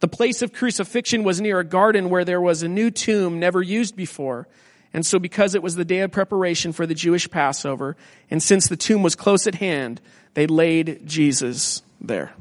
The 0.00 0.08
place 0.08 0.42
of 0.42 0.52
crucifixion 0.52 1.24
was 1.24 1.40
near 1.40 1.60
a 1.60 1.64
garden 1.64 2.10
where 2.10 2.24
there 2.24 2.40
was 2.40 2.62
a 2.62 2.68
new 2.68 2.90
tomb 2.90 3.40
never 3.40 3.62
used 3.62 3.96
before. 3.96 4.46
And 4.92 5.04
so 5.04 5.18
because 5.18 5.54
it 5.54 5.62
was 5.62 5.74
the 5.74 5.84
day 5.84 6.00
of 6.00 6.12
preparation 6.12 6.72
for 6.72 6.86
the 6.86 6.94
Jewish 6.94 7.28
Passover, 7.28 7.96
and 8.30 8.42
since 8.42 8.68
the 8.68 8.76
tomb 8.76 9.02
was 9.02 9.16
close 9.16 9.46
at 9.46 9.56
hand, 9.56 10.00
they 10.34 10.46
laid 10.46 11.06
Jesus 11.06 11.82
there. 12.00 12.32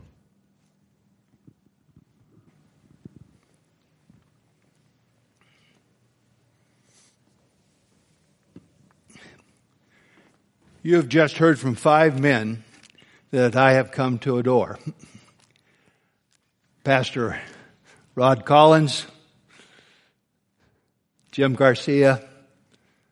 You 10.85 10.97
have 10.97 11.07
just 11.07 11.37
heard 11.37 11.57
from 11.59 11.75
five 11.75 12.19
men 12.19 12.65
that 13.31 13.55
I 13.55 13.71
have 13.75 13.93
come 13.93 14.19
to 14.19 14.37
adore. 14.37 14.77
Pastor 16.83 17.39
Rod 18.15 18.43
Collins, 18.43 19.05
Jim 21.31 21.53
Garcia, 21.55 22.21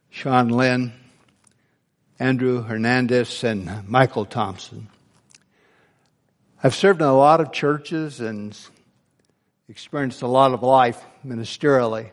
Sean 0.09 0.49
Lynn, 0.49 0.91
Andrew 2.19 2.61
Hernandez, 2.61 3.41
and 3.45 3.87
Michael 3.87 4.25
Thompson. 4.25 4.89
I've 6.61 6.75
served 6.75 6.99
in 6.99 7.07
a 7.07 7.15
lot 7.15 7.39
of 7.39 7.53
churches 7.53 8.19
and 8.19 8.53
experienced 9.69 10.23
a 10.23 10.27
lot 10.27 10.51
of 10.51 10.61
life 10.61 11.01
ministerially. 11.25 12.09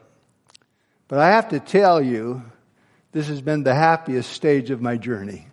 But 1.09 1.19
I 1.19 1.31
have 1.31 1.49
to 1.49 1.59
tell 1.59 2.01
you, 2.01 2.45
this 3.13 3.29
has 3.29 3.41
been 3.41 3.63
the 3.63 3.75
happiest 3.75 4.31
stage 4.33 4.71
of 4.71 4.83
my 4.83 4.97
journey. 4.97 5.47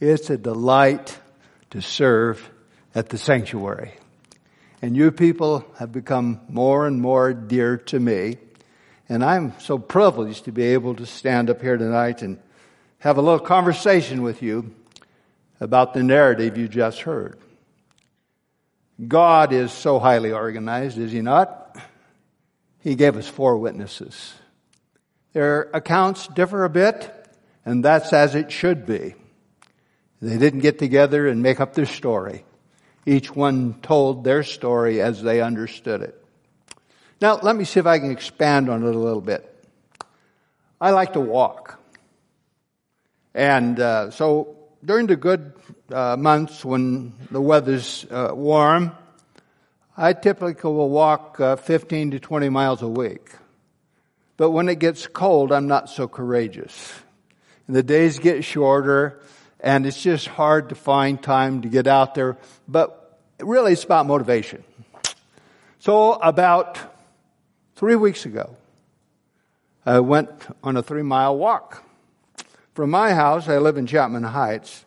It's 0.00 0.30
a 0.30 0.36
delight 0.36 1.18
to 1.70 1.80
serve 1.80 2.50
at 2.94 3.08
the 3.08 3.18
sanctuary. 3.18 3.94
And 4.80 4.96
you 4.96 5.10
people 5.10 5.64
have 5.78 5.92
become 5.92 6.40
more 6.48 6.86
and 6.86 7.00
more 7.00 7.32
dear 7.32 7.78
to 7.78 7.98
me. 7.98 8.36
And 9.08 9.24
I'm 9.24 9.58
so 9.58 9.78
privileged 9.78 10.44
to 10.44 10.52
be 10.52 10.64
able 10.64 10.94
to 10.96 11.06
stand 11.06 11.50
up 11.50 11.60
here 11.60 11.76
tonight 11.76 12.22
and 12.22 12.38
have 12.98 13.16
a 13.16 13.22
little 13.22 13.40
conversation 13.40 14.22
with 14.22 14.42
you 14.42 14.74
about 15.60 15.94
the 15.94 16.02
narrative 16.02 16.58
you 16.58 16.68
just 16.68 17.00
heard. 17.00 17.38
God 19.06 19.52
is 19.52 19.72
so 19.72 19.98
highly 19.98 20.32
organized, 20.32 20.98
is 20.98 21.12
he 21.12 21.22
not? 21.22 21.76
He 22.80 22.94
gave 22.94 23.16
us 23.16 23.28
four 23.28 23.56
witnesses. 23.56 24.34
Their 25.32 25.70
accounts 25.74 26.26
differ 26.28 26.64
a 26.64 26.70
bit, 26.70 27.12
and 27.64 27.84
that's 27.84 28.12
as 28.12 28.34
it 28.34 28.50
should 28.50 28.86
be. 28.86 29.14
They 30.20 30.38
didn't 30.38 30.60
get 30.60 30.78
together 30.78 31.28
and 31.28 31.42
make 31.42 31.60
up 31.60 31.74
their 31.74 31.86
story. 31.86 32.44
Each 33.06 33.34
one 33.34 33.80
told 33.80 34.24
their 34.24 34.42
story 34.42 35.00
as 35.00 35.22
they 35.22 35.40
understood 35.40 36.02
it. 36.02 36.24
Now, 37.20 37.38
let 37.42 37.56
me 37.56 37.64
see 37.64 37.80
if 37.80 37.86
I 37.86 37.98
can 37.98 38.10
expand 38.10 38.68
on 38.68 38.82
it 38.82 38.94
a 38.94 38.98
little 38.98 39.20
bit. 39.20 39.44
I 40.80 40.90
like 40.90 41.14
to 41.14 41.20
walk. 41.20 41.78
And 43.34 43.78
uh, 43.78 44.10
so 44.10 44.56
during 44.84 45.06
the 45.06 45.16
good 45.16 45.52
uh, 45.92 46.16
months 46.16 46.64
when 46.64 47.12
the 47.30 47.40
weather's 47.40 48.06
uh, 48.10 48.30
warm, 48.34 48.92
I 49.96 50.12
typically 50.12 50.70
will 50.70 50.90
walk 50.90 51.40
uh, 51.40 51.56
15 51.56 52.12
to 52.12 52.20
20 52.20 52.48
miles 52.48 52.82
a 52.82 52.88
week. 52.88 53.30
But 54.38 54.52
when 54.52 54.68
it 54.68 54.78
gets 54.78 55.06
cold, 55.08 55.52
I'm 55.52 55.66
not 55.66 55.90
so 55.90 56.06
courageous. 56.08 56.94
And 57.66 57.74
the 57.76 57.82
days 57.82 58.20
get 58.20 58.44
shorter, 58.44 59.20
and 59.60 59.84
it's 59.84 60.00
just 60.00 60.28
hard 60.28 60.70
to 60.70 60.76
find 60.76 61.20
time 61.20 61.60
to 61.62 61.68
get 61.68 61.88
out 61.88 62.14
there. 62.14 62.38
But 62.68 63.18
really, 63.40 63.72
it's 63.72 63.82
about 63.82 64.06
motivation. 64.06 64.62
So, 65.80 66.12
about 66.12 66.78
three 67.74 67.96
weeks 67.96 68.26
ago, 68.26 68.56
I 69.84 70.00
went 70.00 70.30
on 70.62 70.76
a 70.76 70.82
three 70.84 71.02
mile 71.02 71.36
walk. 71.36 71.84
From 72.74 72.90
my 72.90 73.14
house, 73.14 73.48
I 73.48 73.58
live 73.58 73.76
in 73.76 73.88
Chapman 73.88 74.22
Heights. 74.22 74.84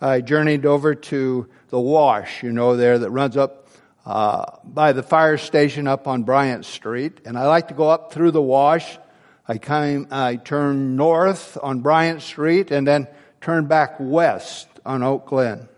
I 0.00 0.20
journeyed 0.20 0.66
over 0.66 0.96
to 0.96 1.48
the 1.68 1.78
wash, 1.78 2.42
you 2.42 2.50
know, 2.50 2.76
there 2.76 2.98
that 2.98 3.10
runs 3.10 3.36
up 3.36 3.61
uh, 4.04 4.44
by 4.64 4.92
the 4.92 5.02
fire 5.02 5.38
station 5.38 5.86
up 5.86 6.06
on 6.08 6.22
Bryant 6.24 6.64
Street. 6.64 7.20
And 7.24 7.38
I 7.38 7.46
like 7.46 7.68
to 7.68 7.74
go 7.74 7.88
up 7.88 8.12
through 8.12 8.32
the 8.32 8.42
wash. 8.42 8.98
I 9.46 9.58
came, 9.58 10.08
I 10.10 10.36
turned 10.36 10.96
north 10.96 11.58
on 11.62 11.80
Bryant 11.80 12.22
Street 12.22 12.70
and 12.70 12.86
then 12.86 13.08
turn 13.40 13.66
back 13.66 13.96
west 13.98 14.68
on 14.84 15.02
Oak 15.02 15.26
Glen. 15.26 15.68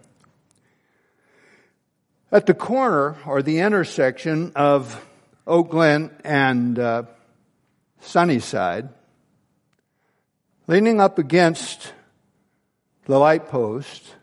At 2.31 2.47
the 2.47 2.55
corner 2.55 3.17
or 3.27 3.43
the 3.43 3.61
intersection 3.61 4.53
of 4.55 5.05
Oak 5.47 5.71
Glen 5.71 6.11
and 6.25 6.79
uh, 6.79 7.05
Sunnyside, 8.01 8.89
leaning 10.67 11.01
up 11.01 11.19
against 11.19 11.93
the 13.07 13.19
light 13.19 13.49
post, 13.49 14.15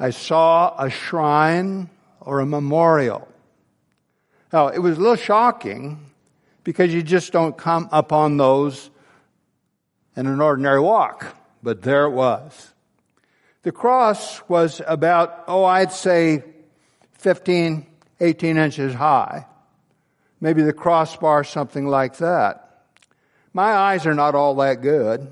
I 0.00 0.10
saw 0.10 0.74
a 0.78 0.88
shrine 0.88 1.90
or 2.20 2.40
a 2.40 2.46
memorial. 2.46 3.28
Now, 4.50 4.68
it 4.68 4.78
was 4.78 4.96
a 4.96 5.00
little 5.00 5.14
shocking 5.16 6.06
because 6.64 6.92
you 6.92 7.02
just 7.02 7.32
don't 7.32 7.56
come 7.56 7.86
upon 7.92 8.38
those 8.38 8.88
in 10.16 10.26
an 10.26 10.40
ordinary 10.40 10.80
walk. 10.80 11.36
but 11.62 11.82
there 11.82 12.06
it 12.06 12.12
was. 12.12 12.72
The 13.62 13.72
cross 13.72 14.40
was 14.48 14.80
about, 14.86 15.44
oh, 15.46 15.64
I'd 15.64 15.92
say 15.92 16.44
15, 17.18 17.86
18 18.18 18.56
inches 18.56 18.94
high. 18.94 19.46
Maybe 20.40 20.62
the 20.62 20.72
crossbar, 20.72 21.44
something 21.44 21.86
like 21.86 22.16
that. 22.16 22.86
My 23.52 23.72
eyes 23.72 24.06
are 24.06 24.14
not 24.14 24.34
all 24.34 24.54
that 24.54 24.80
good. 24.80 25.28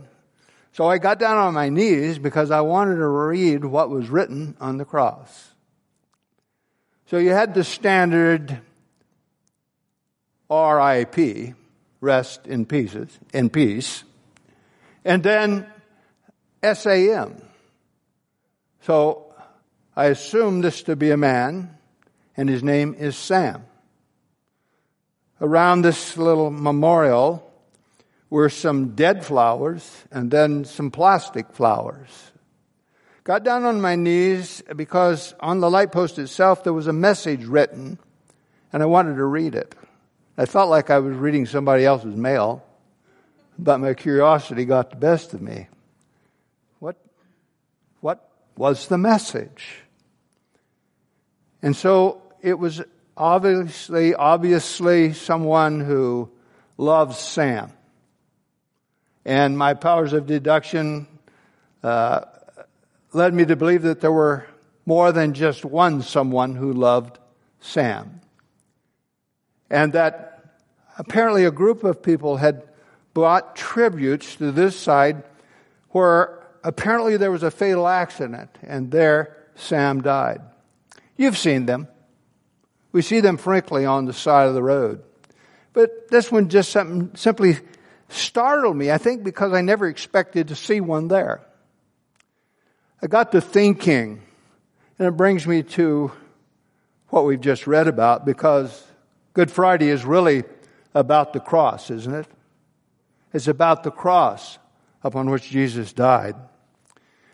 So 0.73 0.87
I 0.87 0.99
got 0.99 1.19
down 1.19 1.39
on 1.39 1.55
my 1.55 1.69
knees 1.69 2.19
because 2.19 2.51
I 2.51 2.61
wanted 2.61 2.97
to 2.97 3.07
read 3.07 3.65
what 3.65 3.91
was 3.91 4.09
written 4.09 4.57
on 4.61 4.79
the 4.79 4.85
cross. 4.85 5.53
So 7.07 7.19
you 7.19 7.31
had 7.31 7.55
the 7.55 7.65
standard 7.65 8.61
RIP, 10.51 11.55
rest 12.01 12.47
in 12.47 12.67
pieces, 12.67 13.19
in 13.33 13.51
peace, 13.51 14.05
and 15.05 15.23
then 15.23 15.67
SAM. 16.63 17.43
So 18.83 19.35
I 19.97 20.07
assume 20.07 20.61
this 20.61 20.83
to 20.85 20.97
be 20.97 21.11
a 21.11 21.17
man, 21.17 21.77
and 22.37 22.49
his 22.49 22.63
name 22.63 22.95
is 22.99 23.17
Sam. 23.17 23.65
Around 25.41 25.83
this 25.83 26.17
little 26.17 26.51
memorial 26.51 27.48
were 28.31 28.51
some 28.51 28.95
dead 28.95 29.25
flowers 29.25 30.05
and 30.11 30.31
then 30.31 30.65
some 30.65 30.91
plastic 30.91 31.53
flowers. 31.53 32.33
Got 33.25 33.45
down 33.45 33.65
on 33.65 33.81
my 33.81 33.95
knees 33.95 34.63
because 34.75 35.35
on 35.41 35.61
the 35.61 35.71
light 35.71 35.93
post 35.93 36.19
itself 36.19 36.65
there 36.65 36.73
was 36.73 36.87
a 36.87 36.93
message 36.93 37.45
written, 37.45 37.99
and 38.73 38.83
I 38.83 38.87
wanted 38.87 39.17
to 39.17 39.25
read 39.25 39.55
it. 39.55 39.75
I 40.37 40.47
felt 40.47 40.71
like 40.71 40.89
I 40.89 40.99
was 40.99 41.17
reading 41.17 41.47
somebody 41.47 41.85
else's 41.85 42.17
mail, 42.17 42.65
but 43.59 43.79
my 43.79 43.95
curiosity 43.95 44.65
got 44.65 44.91
the 44.91 44.97
best 44.97 45.35
of 45.35 45.43
me. 45.43 45.69
What, 46.79 46.97
what 48.01 48.31
was 48.57 48.89
the 48.89 48.99
message? 48.99 49.81
And 51.61 51.75
so 51.75 52.23
it 52.41 52.59
was 52.59 52.81
obviously, 53.17 54.15
obviously 54.15 55.13
someone 55.13 55.81
who 55.81 56.31
loves 56.77 57.19
Sam. 57.19 57.73
And 59.25 59.59
my 59.59 59.75
powers 59.75 60.13
of 60.13 60.27
deduction 60.27 61.07
uh, 61.83 62.23
led 63.13 63.35
me 63.35 63.45
to 63.45 63.57
believe 63.57 63.83
that 63.83 64.01
there 64.01 64.13
were 64.13 64.47
more 64.87 65.13
than 65.13 65.35
just 65.35 65.65
one 65.65 66.03
someone 66.03 66.55
who 66.55 66.73
loved 66.73 67.19
Sam. 67.61 68.21
And 69.71 69.93
that 69.93 70.57
apparently 70.99 71.45
a 71.45 71.51
group 71.51 71.85
of 71.85 72.03
people 72.03 72.39
had 72.39 72.63
brought 73.15 73.55
tributes 73.55 74.37
to 74.37 74.51
this 74.53 74.79
side 74.79 75.25
where 75.91 76.39
apparently 76.65 77.17
there 77.17 77.31
was 77.31 77.43
a 77.43 77.51
fatal 77.51 77.87
accident 77.87 78.51
and 78.63 78.91
there 78.91 79.37
Sam 79.57 80.01
died. 80.03 80.41
You've 81.17 81.37
seen 81.37 81.67
them. 81.67 81.89
We 82.93 83.03
see 83.03 83.21
them 83.21 83.37
frankly 83.37 83.85
on 83.85 84.07
the 84.07 84.13
side 84.13 84.49
of 84.49 84.55
the 84.55 84.63
road. 84.63 85.03
But 85.73 86.09
this 86.11 86.33
one 86.33 86.49
just 86.49 86.73
simply 86.73 87.59
startled 88.09 88.77
me, 88.77 88.91
I 88.91 88.99
think 88.99 89.25
because 89.25 89.53
I 89.53 89.61
never 89.61 89.87
expected 89.87 90.49
to 90.49 90.55
see 90.55 90.81
one 90.81 91.09
there. 91.09 91.41
I 93.03 93.07
got 93.07 93.33
to 93.33 93.41
thinking, 93.41 94.23
and 94.99 95.09
it 95.09 95.13
brings 95.13 95.47
me 95.47 95.63
to 95.63 96.11
what 97.09 97.25
we've 97.25 97.41
just 97.41 97.67
read 97.67 97.89
about 97.89 98.27
because 98.27 98.85
Good 99.35 99.51
Friday 99.51 99.89
is 99.89 100.05
really 100.05 100.45
about 100.95 101.33
the 101.33 101.41
cross, 101.41 101.91
isn't 101.91 102.15
it? 102.15 102.27
It's 103.33 103.49
about 103.49 103.83
the 103.83 103.91
cross 103.91 104.59
upon 105.05 105.31
which 105.31 105.51
Jesus 105.51 105.93
died. 105.93 106.35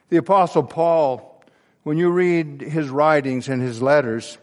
The 0.09 0.17
Apostle 0.19 0.65
Paul, 0.65 1.43
when 1.83 1.97
you 1.97 2.11
read 2.11 2.61
his 2.61 2.89
writings 2.89 3.49
and 3.49 3.63
his 3.63 3.81
letters, 3.81 4.39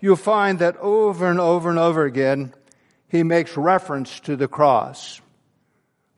you'll 0.00 0.16
find 0.16 0.58
that 0.58 0.76
over 0.76 1.28
and 1.28 1.40
over 1.40 1.70
and 1.70 1.78
over 1.78 2.04
again, 2.04 2.52
he 3.08 3.22
makes 3.22 3.56
reference 3.56 4.20
to 4.20 4.36
the 4.36 4.48
cross. 4.48 5.21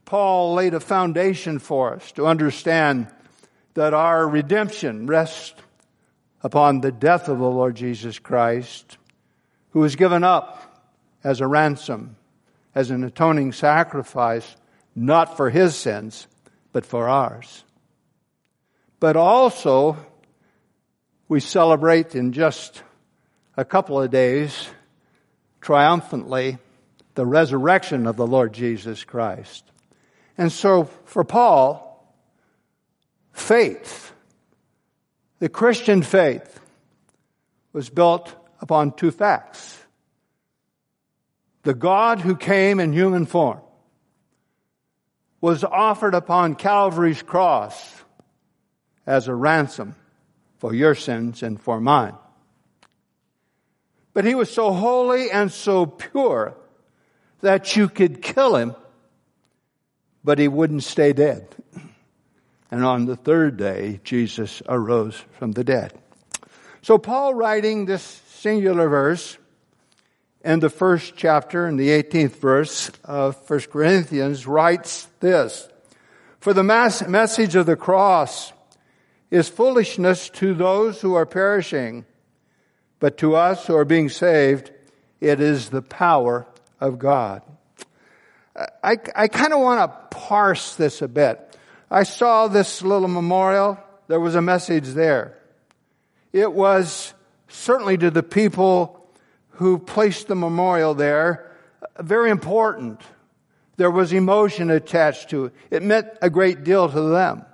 Paul 0.04 0.54
laid 0.54 0.74
a 0.74 0.80
foundation 0.80 1.58
for 1.58 1.94
us 1.94 2.12
to 2.12 2.26
understand 2.26 3.08
that 3.74 3.94
our 3.94 4.28
redemption 4.28 5.06
rests 5.06 5.54
upon 6.42 6.80
the 6.80 6.92
death 6.92 7.28
of 7.28 7.38
the 7.38 7.44
Lord 7.44 7.74
Jesus 7.74 8.18
Christ, 8.18 8.98
who 9.70 9.80
was 9.80 9.96
given 9.96 10.22
up 10.22 10.84
as 11.24 11.40
a 11.40 11.46
ransom 11.46 12.16
as 12.74 12.90
an 12.90 13.04
atoning 13.04 13.52
sacrifice, 13.52 14.56
not 14.94 15.36
for 15.36 15.50
his 15.50 15.76
sins, 15.76 16.26
but 16.72 16.84
for 16.84 17.08
ours. 17.08 17.64
But 19.00 19.16
also, 19.16 19.96
we 21.28 21.40
celebrate 21.40 22.14
in 22.14 22.32
just 22.32 22.82
a 23.56 23.64
couple 23.64 24.00
of 24.00 24.10
days 24.10 24.68
triumphantly 25.60 26.58
the 27.14 27.24
resurrection 27.24 28.06
of 28.06 28.16
the 28.16 28.26
Lord 28.26 28.52
Jesus 28.52 29.04
Christ. 29.04 29.64
And 30.36 30.50
so 30.50 30.84
for 31.04 31.24
Paul, 31.24 32.14
faith, 33.32 34.12
the 35.38 35.48
Christian 35.48 36.02
faith, 36.02 36.60
was 37.72 37.90
built 37.90 38.34
upon 38.60 38.92
two 38.92 39.10
facts 39.10 39.84
the 41.64 41.74
God 41.74 42.20
who 42.20 42.36
came 42.36 42.78
in 42.78 42.92
human 42.92 43.26
form, 43.26 43.60
was 45.40 45.64
offered 45.64 46.14
upon 46.14 46.54
Calvary's 46.54 47.22
cross 47.22 47.74
as 49.06 49.28
a 49.28 49.34
ransom 49.34 49.94
for 50.58 50.74
your 50.74 50.94
sins 50.94 51.42
and 51.42 51.60
for 51.60 51.80
mine. 51.80 52.14
But 54.12 54.24
he 54.24 54.34
was 54.34 54.50
so 54.50 54.72
holy 54.72 55.30
and 55.30 55.50
so 55.50 55.86
pure 55.86 56.54
that 57.40 57.76
you 57.76 57.88
could 57.88 58.22
kill 58.22 58.56
him, 58.56 58.76
but 60.24 60.38
he 60.38 60.48
wouldn't 60.48 60.82
stay 60.82 61.12
dead. 61.12 61.54
And 62.70 62.84
on 62.84 63.04
the 63.04 63.14
third 63.14 63.56
day, 63.56 64.00
Jesus 64.02 64.62
arose 64.68 65.22
from 65.38 65.52
the 65.52 65.62
dead. 65.62 65.92
So 66.82 66.98
Paul 66.98 67.34
writing 67.34 67.84
this 67.84 68.02
singular 68.02 68.88
verse 68.88 69.38
in 70.44 70.60
the 70.60 70.70
first 70.70 71.14
chapter, 71.16 71.66
in 71.66 71.76
the 71.76 71.88
18th 71.88 72.36
verse 72.36 72.90
of 73.04 73.38
1 73.48 73.60
Corinthians, 73.70 74.46
writes 74.46 75.08
this 75.20 75.68
For 76.40 76.52
the 76.52 76.62
mass- 76.62 77.06
message 77.06 77.54
of 77.54 77.66
the 77.66 77.76
cross 77.76 78.52
is 79.30 79.48
foolishness 79.48 80.28
to 80.30 80.52
those 80.52 81.00
who 81.00 81.14
are 81.14 81.26
perishing, 81.26 82.04
but 83.00 83.16
to 83.18 83.34
us 83.34 83.66
who 83.66 83.74
are 83.74 83.84
being 83.84 84.08
saved, 84.08 84.70
it 85.20 85.40
is 85.40 85.70
the 85.70 85.82
power 85.82 86.46
of 86.80 86.98
God. 86.98 87.42
I, 88.56 88.98
I 89.14 89.28
kind 89.28 89.52
of 89.52 89.60
want 89.60 89.80
to 89.80 90.16
parse 90.16 90.76
this 90.76 91.02
a 91.02 91.08
bit. 91.08 91.58
I 91.90 92.04
saw 92.04 92.48
this 92.48 92.82
little 92.82 93.08
memorial. 93.08 93.78
There 94.08 94.20
was 94.20 94.34
a 94.34 94.42
message 94.42 94.88
there. 94.88 95.38
It 96.32 96.52
was 96.52 97.14
certainly 97.48 97.96
to 97.98 98.10
the 98.10 98.22
people 98.22 99.08
who 99.50 99.78
placed 99.78 100.28
the 100.28 100.34
memorial 100.34 100.94
there, 100.94 101.50
very 102.00 102.30
important. 102.30 103.00
There 103.76 103.90
was 103.90 104.12
emotion 104.12 104.70
attached 104.70 105.30
to 105.30 105.46
it. 105.46 105.54
It 105.70 105.82
meant 105.82 106.08
a 106.20 106.30
great 106.30 106.64
deal 106.64 106.88
to 106.88 107.00
them. 107.00 107.44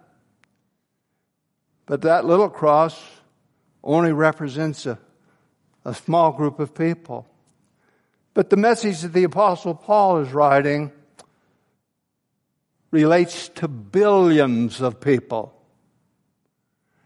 But 1.87 2.03
that 2.03 2.25
little 2.25 2.49
cross 2.49 3.01
only 3.83 4.13
represents 4.13 4.87
a, 4.87 4.99
a 5.85 5.95
small 5.95 6.33
group 6.33 6.59
of 6.61 6.75
people. 6.75 7.27
But 8.35 8.51
the 8.51 8.57
message 8.57 9.01
that 9.01 9.13
the 9.13 9.25
apostle 9.25 9.75
Paul 9.75 10.19
is 10.19 10.33
writing 10.33 10.93
relates 12.91 13.49
to 13.49 13.69
billions 13.69 14.81
of 14.81 15.01
people. 15.01 15.55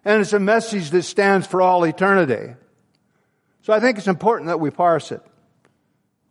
And 0.04 0.20
it's 0.20 0.32
a 0.32 0.38
message 0.38 0.90
that 0.90 1.02
stands 1.02 1.46
for 1.46 1.62
all 1.62 1.84
eternity. 1.84 2.54
So 3.62 3.72
I 3.72 3.80
think 3.80 3.96
it's 3.96 4.06
important 4.06 4.48
that 4.48 4.60
we 4.60 4.70
parse 4.70 5.12
it. 5.12 5.22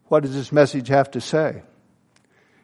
What 0.05 0.21
does 0.21 0.35
this 0.35 0.51
message 0.51 0.89
have 0.89 1.09
to 1.11 1.21
say? 1.21 1.63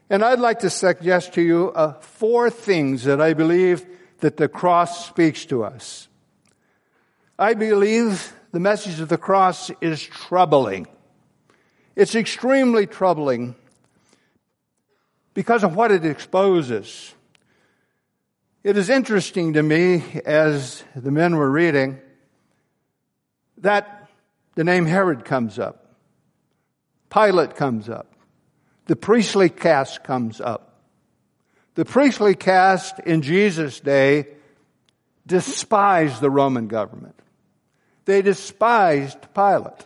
And 0.09 0.23
I'd 0.23 0.39
like 0.39 0.59
to 0.59 0.69
suggest 0.69 1.33
to 1.33 1.41
you 1.41 1.71
uh, 1.71 1.93
four 1.93 2.49
things 2.49 3.03
that 3.05 3.21
I 3.21 3.33
believe 3.33 3.85
that 4.19 4.37
the 4.37 4.47
cross 4.47 5.07
speaks 5.07 5.45
to 5.45 5.63
us. 5.63 6.07
I 7.37 7.53
believe 7.53 8.33
the 8.51 8.59
message 8.59 8.99
of 8.99 9.09
the 9.09 9.17
cross 9.17 9.71
is 9.81 10.03
troubling. 10.03 10.87
It's 11.95 12.15
extremely 12.15 12.85
troubling 12.85 13.55
because 15.33 15.63
of 15.63 15.75
what 15.75 15.91
it 15.91 16.05
exposes. 16.05 17.13
It 18.63 18.77
is 18.77 18.89
interesting 18.89 19.53
to 19.53 19.63
me 19.63 20.03
as 20.25 20.83
the 20.95 21.11
men 21.11 21.35
were 21.35 21.49
reading 21.49 21.99
that 23.59 24.09
the 24.55 24.63
name 24.63 24.85
Herod 24.85 25.25
comes 25.25 25.59
up. 25.59 25.95
Pilate 27.09 27.55
comes 27.55 27.89
up. 27.89 28.13
The 28.85 28.95
priestly 28.95 29.49
caste 29.49 30.03
comes 30.03 30.41
up. 30.41 30.81
The 31.75 31.85
priestly 31.85 32.35
caste 32.35 32.99
in 33.05 33.21
Jesus' 33.21 33.79
day 33.79 34.27
despised 35.25 36.21
the 36.21 36.29
Roman 36.29 36.67
government. 36.67 37.15
They 38.05 38.21
despised 38.21 39.17
Pilate. 39.33 39.85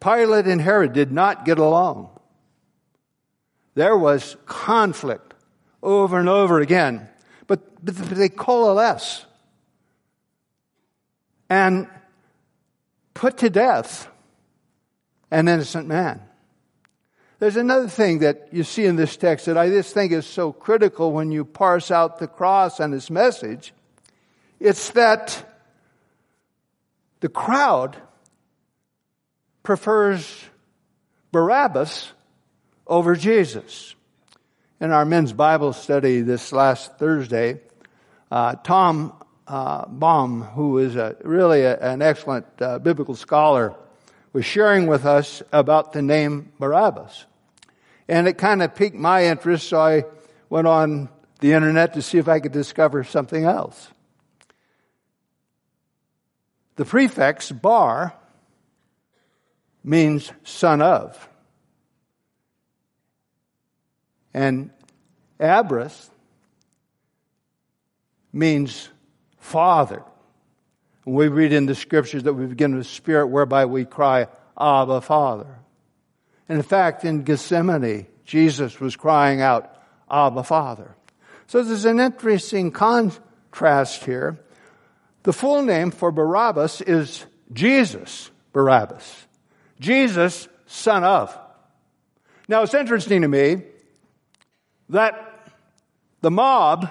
Pilate 0.00 0.46
and 0.46 0.60
Herod 0.60 0.92
did 0.92 1.12
not 1.12 1.44
get 1.44 1.58
along. 1.58 2.08
There 3.74 3.96
was 3.96 4.36
conflict 4.46 5.34
over 5.82 6.18
and 6.18 6.28
over 6.28 6.60
again, 6.60 7.08
but, 7.46 7.84
but 7.84 7.96
they 7.96 8.28
coalesce 8.28 9.24
and 11.48 11.88
put 13.14 13.38
to 13.38 13.50
death 13.50 14.08
an 15.30 15.48
innocent 15.48 15.86
man. 15.86 16.22
There's 17.38 17.56
another 17.56 17.88
thing 17.88 18.18
that 18.18 18.48
you 18.52 18.64
see 18.64 18.84
in 18.84 18.96
this 18.96 19.16
text 19.16 19.46
that 19.46 19.56
I 19.56 19.68
just 19.68 19.94
think 19.94 20.12
is 20.12 20.26
so 20.26 20.52
critical 20.52 21.12
when 21.12 21.32
you 21.32 21.44
parse 21.44 21.90
out 21.90 22.18
the 22.18 22.26
cross 22.26 22.80
and 22.80 22.92
its 22.92 23.10
message. 23.10 23.72
It's 24.58 24.90
that 24.90 25.46
the 27.20 27.30
crowd 27.30 27.96
prefers 29.62 30.44
Barabbas 31.32 32.12
over 32.86 33.14
Jesus. 33.14 33.94
In 34.80 34.90
our 34.90 35.04
men's 35.04 35.32
Bible 35.32 35.72
study 35.72 36.22
this 36.22 36.52
last 36.52 36.98
Thursday, 36.98 37.60
uh, 38.30 38.54
Tom 38.56 39.12
uh, 39.46 39.86
Baum, 39.86 40.42
who 40.42 40.78
is 40.78 40.96
a, 40.96 41.16
really 41.22 41.62
a, 41.62 41.78
an 41.78 42.02
excellent 42.02 42.46
uh, 42.60 42.78
biblical 42.78 43.14
scholar, 43.14 43.74
was 44.32 44.44
sharing 44.44 44.86
with 44.86 45.04
us 45.04 45.42
about 45.52 45.92
the 45.92 46.02
name 46.02 46.52
Barabbas. 46.58 47.26
And 48.08 48.26
it 48.26 48.38
kind 48.38 48.62
of 48.62 48.74
piqued 48.74 48.96
my 48.96 49.26
interest, 49.26 49.68
so 49.68 49.80
I 49.80 50.04
went 50.48 50.66
on 50.66 51.08
the 51.40 51.52
internet 51.52 51.94
to 51.94 52.02
see 52.02 52.18
if 52.18 52.28
I 52.28 52.40
could 52.40 52.52
discover 52.52 53.04
something 53.04 53.44
else. 53.44 53.88
The 56.76 56.84
prefix 56.84 57.50
bar 57.50 58.14
means 59.82 60.32
son 60.44 60.82
of. 60.82 61.28
And 64.32 64.70
Abras 65.38 66.10
means 68.32 68.88
father. 69.38 70.02
And 71.04 71.14
we 71.14 71.28
read 71.28 71.52
in 71.52 71.66
the 71.66 71.74
scriptures 71.74 72.24
that 72.24 72.34
we 72.34 72.46
begin 72.46 72.76
with 72.76 72.86
spirit 72.86 73.28
whereby 73.28 73.66
we 73.66 73.84
cry, 73.84 74.28
Abba, 74.58 75.00
Father. 75.00 75.58
And 76.48 76.58
in 76.58 76.62
fact, 76.62 77.04
in 77.04 77.22
Gethsemane, 77.22 78.06
Jesus 78.24 78.78
was 78.78 78.96
crying 78.96 79.40
out, 79.40 79.74
Abba, 80.10 80.44
Father. 80.44 80.94
So 81.46 81.62
there's 81.62 81.84
an 81.84 81.98
interesting 81.98 82.70
contrast 82.70 84.04
here. 84.04 84.38
The 85.22 85.32
full 85.32 85.62
name 85.62 85.90
for 85.90 86.12
Barabbas 86.12 86.80
is 86.82 87.26
Jesus 87.52 88.30
Barabbas. 88.52 89.26
Jesus, 89.80 90.46
son 90.66 91.02
of. 91.02 91.36
Now 92.46 92.62
it's 92.62 92.74
interesting 92.74 93.22
to 93.22 93.28
me 93.28 93.62
that 94.90 95.48
the 96.20 96.30
mob 96.30 96.90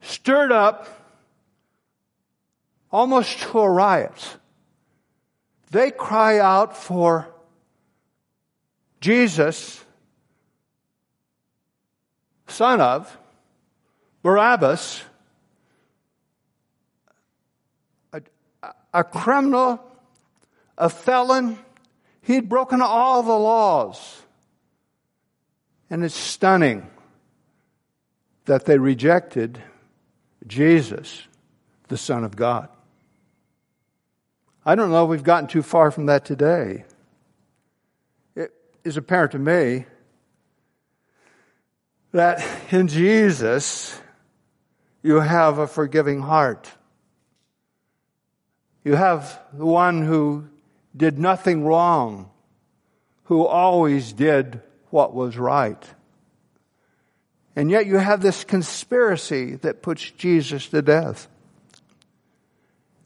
stirred 0.00 0.52
up 0.52 0.88
almost 2.90 3.38
to 3.40 3.60
a 3.60 3.70
riot. 3.70 4.36
They 5.70 5.90
cry 5.90 6.38
out 6.38 6.76
for 6.76 7.28
Jesus, 9.00 9.84
son 12.46 12.80
of 12.80 13.18
Barabbas, 14.22 15.02
a 18.92 19.04
criminal, 19.04 19.82
a 20.76 20.88
felon. 20.88 21.58
He'd 22.22 22.48
broken 22.48 22.80
all 22.80 23.22
the 23.22 23.36
laws. 23.36 24.22
And 25.90 26.04
it's 26.04 26.14
stunning 26.14 26.88
that 28.46 28.64
they 28.64 28.78
rejected 28.78 29.62
Jesus, 30.46 31.22
the 31.88 31.96
Son 31.96 32.24
of 32.24 32.36
God. 32.36 32.68
I 34.64 34.74
don't 34.74 34.90
know 34.90 35.04
if 35.04 35.10
we've 35.10 35.22
gotten 35.22 35.48
too 35.48 35.62
far 35.62 35.90
from 35.90 36.06
that 36.06 36.24
today. 36.24 36.84
It 38.36 38.52
is 38.84 38.96
apparent 38.96 39.32
to 39.32 39.38
me 39.38 39.86
that 42.12 42.44
in 42.72 42.88
Jesus, 42.88 43.98
you 45.02 45.16
have 45.16 45.58
a 45.58 45.66
forgiving 45.66 46.20
heart. 46.20 46.70
You 48.84 48.96
have 48.96 49.40
the 49.52 49.66
one 49.66 50.04
who 50.04 50.48
did 50.96 51.18
nothing 51.18 51.64
wrong, 51.64 52.30
who 53.24 53.46
always 53.46 54.12
did 54.12 54.60
what 54.90 55.14
was 55.14 55.36
right. 55.36 55.82
And 57.54 57.70
yet 57.70 57.86
you 57.86 57.98
have 57.98 58.22
this 58.22 58.44
conspiracy 58.44 59.56
that 59.56 59.82
puts 59.82 60.10
Jesus 60.10 60.68
to 60.68 60.82
death. 60.82 61.28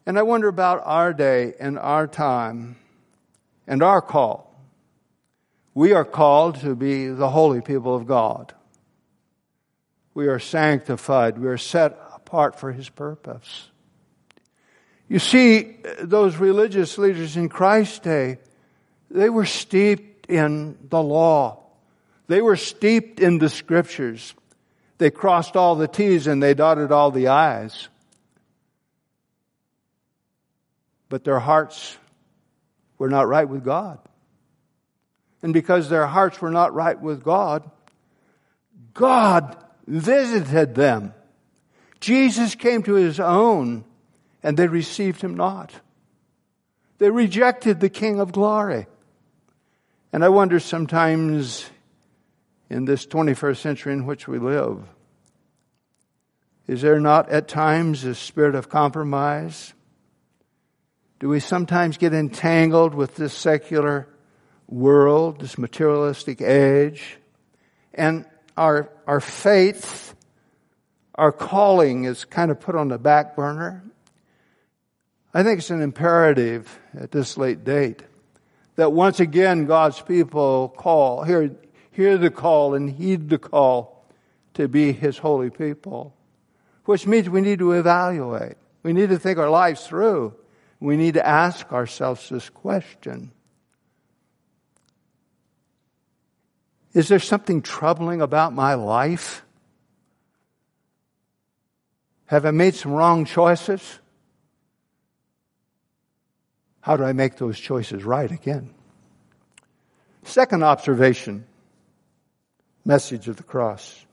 And 0.06 0.18
I 0.18 0.22
wonder 0.22 0.48
about 0.48 0.82
our 0.84 1.12
day 1.12 1.54
and 1.58 1.78
our 1.78 2.06
time 2.06 2.76
and 3.66 3.82
our 3.82 4.00
call. 4.00 4.54
We 5.74 5.92
are 5.92 6.04
called 6.04 6.60
to 6.60 6.74
be 6.74 7.08
the 7.08 7.28
holy 7.28 7.60
people 7.60 7.94
of 7.94 8.06
God. 8.06 8.54
We 10.14 10.28
are 10.28 10.38
sanctified. 10.38 11.38
We 11.38 11.48
are 11.48 11.58
set 11.58 11.98
apart 12.14 12.58
for 12.58 12.72
His 12.72 12.88
purpose. 12.88 13.68
You 15.08 15.18
see, 15.18 15.76
those 16.00 16.36
religious 16.36 16.98
leaders 16.98 17.36
in 17.36 17.48
Christ's 17.48 18.00
day, 18.00 18.38
they 19.10 19.30
were 19.30 19.44
steeped 19.44 20.26
in 20.26 20.76
the 20.88 21.02
law. 21.02 21.62
They 22.26 22.42
were 22.42 22.56
steeped 22.56 23.20
in 23.20 23.38
the 23.38 23.48
scriptures. 23.48 24.34
They 24.98 25.10
crossed 25.10 25.56
all 25.56 25.76
the 25.76 25.86
T's 25.86 26.26
and 26.26 26.42
they 26.42 26.54
dotted 26.54 26.90
all 26.90 27.10
the 27.10 27.28
I's. 27.28 27.88
But 31.08 31.22
their 31.22 31.38
hearts 31.38 31.96
were 32.98 33.08
not 33.08 33.28
right 33.28 33.48
with 33.48 33.64
God. 33.64 34.00
And 35.42 35.52
because 35.52 35.88
their 35.88 36.06
hearts 36.06 36.40
were 36.40 36.50
not 36.50 36.74
right 36.74 37.00
with 37.00 37.22
God, 37.22 37.70
God 38.92 39.56
visited 39.86 40.74
them. 40.74 41.14
Jesus 42.00 42.56
came 42.56 42.82
to 42.82 42.94
his 42.94 43.20
own 43.20 43.84
and 44.46 44.56
they 44.56 44.68
received 44.68 45.22
him 45.22 45.34
not. 45.34 45.72
They 46.98 47.10
rejected 47.10 47.80
the 47.80 47.88
King 47.88 48.20
of 48.20 48.30
glory. 48.30 48.86
And 50.12 50.24
I 50.24 50.28
wonder 50.28 50.60
sometimes 50.60 51.68
in 52.70 52.84
this 52.84 53.08
21st 53.08 53.56
century 53.56 53.92
in 53.92 54.06
which 54.06 54.28
we 54.28 54.38
live, 54.38 54.84
is 56.68 56.80
there 56.80 57.00
not 57.00 57.28
at 57.28 57.48
times 57.48 58.04
a 58.04 58.14
spirit 58.14 58.54
of 58.54 58.68
compromise? 58.68 59.74
Do 61.18 61.28
we 61.28 61.40
sometimes 61.40 61.96
get 61.98 62.14
entangled 62.14 62.94
with 62.94 63.16
this 63.16 63.34
secular 63.34 64.06
world, 64.68 65.40
this 65.40 65.58
materialistic 65.58 66.40
age? 66.40 67.18
And 67.92 68.24
our, 68.56 68.92
our 69.08 69.20
faith, 69.20 70.14
our 71.16 71.32
calling 71.32 72.04
is 72.04 72.24
kind 72.24 72.52
of 72.52 72.60
put 72.60 72.76
on 72.76 72.86
the 72.86 72.98
back 72.98 73.34
burner. 73.34 73.82
I 75.36 75.42
think 75.42 75.58
it's 75.58 75.68
an 75.68 75.82
imperative 75.82 76.78
at 76.98 77.10
this 77.10 77.36
late 77.36 77.62
date 77.62 78.02
that 78.76 78.92
once 78.94 79.20
again 79.20 79.66
God's 79.66 80.00
people 80.00 80.70
call, 80.70 81.24
hear, 81.24 81.54
hear 81.90 82.16
the 82.16 82.30
call 82.30 82.72
and 82.72 82.88
heed 82.88 83.28
the 83.28 83.36
call 83.36 84.02
to 84.54 84.66
be 84.66 84.92
His 84.92 85.18
holy 85.18 85.50
people. 85.50 86.16
Which 86.86 87.06
means 87.06 87.28
we 87.28 87.42
need 87.42 87.58
to 87.58 87.72
evaluate. 87.72 88.54
We 88.82 88.94
need 88.94 89.10
to 89.10 89.18
think 89.18 89.36
our 89.36 89.50
lives 89.50 89.86
through. 89.86 90.34
We 90.80 90.96
need 90.96 91.12
to 91.14 91.26
ask 91.26 91.70
ourselves 91.70 92.30
this 92.30 92.48
question. 92.48 93.30
Is 96.94 97.08
there 97.08 97.18
something 97.18 97.60
troubling 97.60 98.22
about 98.22 98.54
my 98.54 98.72
life? 98.72 99.44
Have 102.24 102.46
I 102.46 102.52
made 102.52 102.74
some 102.74 102.92
wrong 102.92 103.26
choices? 103.26 104.00
How 106.86 106.96
do 106.96 107.02
I 107.02 107.12
make 107.12 107.34
those 107.34 107.58
choices 107.58 108.04
right 108.04 108.30
again? 108.30 108.70
Second 110.22 110.62
observation 110.62 111.44
message 112.84 113.26
of 113.26 113.34
the 113.34 113.42
cross. 113.42 114.06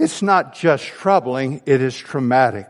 It's 0.00 0.20
not 0.20 0.52
just 0.52 0.84
troubling, 0.84 1.62
it 1.64 1.80
is 1.80 1.96
traumatic. 1.96 2.66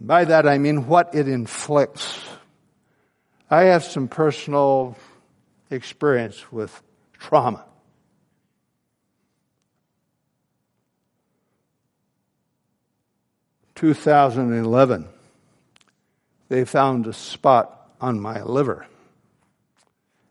by 0.00 0.24
that 0.26 0.46
I 0.46 0.58
mean 0.58 0.86
what 0.86 1.16
it 1.16 1.26
inflicts. 1.26 2.20
I 3.50 3.62
have 3.62 3.82
some 3.82 4.06
personal 4.06 4.96
experience 5.68 6.52
with 6.52 6.80
trauma. 7.18 7.64
Two 13.74 13.94
thousand 13.94 14.52
and 14.52 14.64
eleven, 14.64 15.08
they 16.48 16.64
found 16.64 17.06
a 17.06 17.12
spot 17.12 17.92
on 18.00 18.20
my 18.20 18.42
liver. 18.42 18.86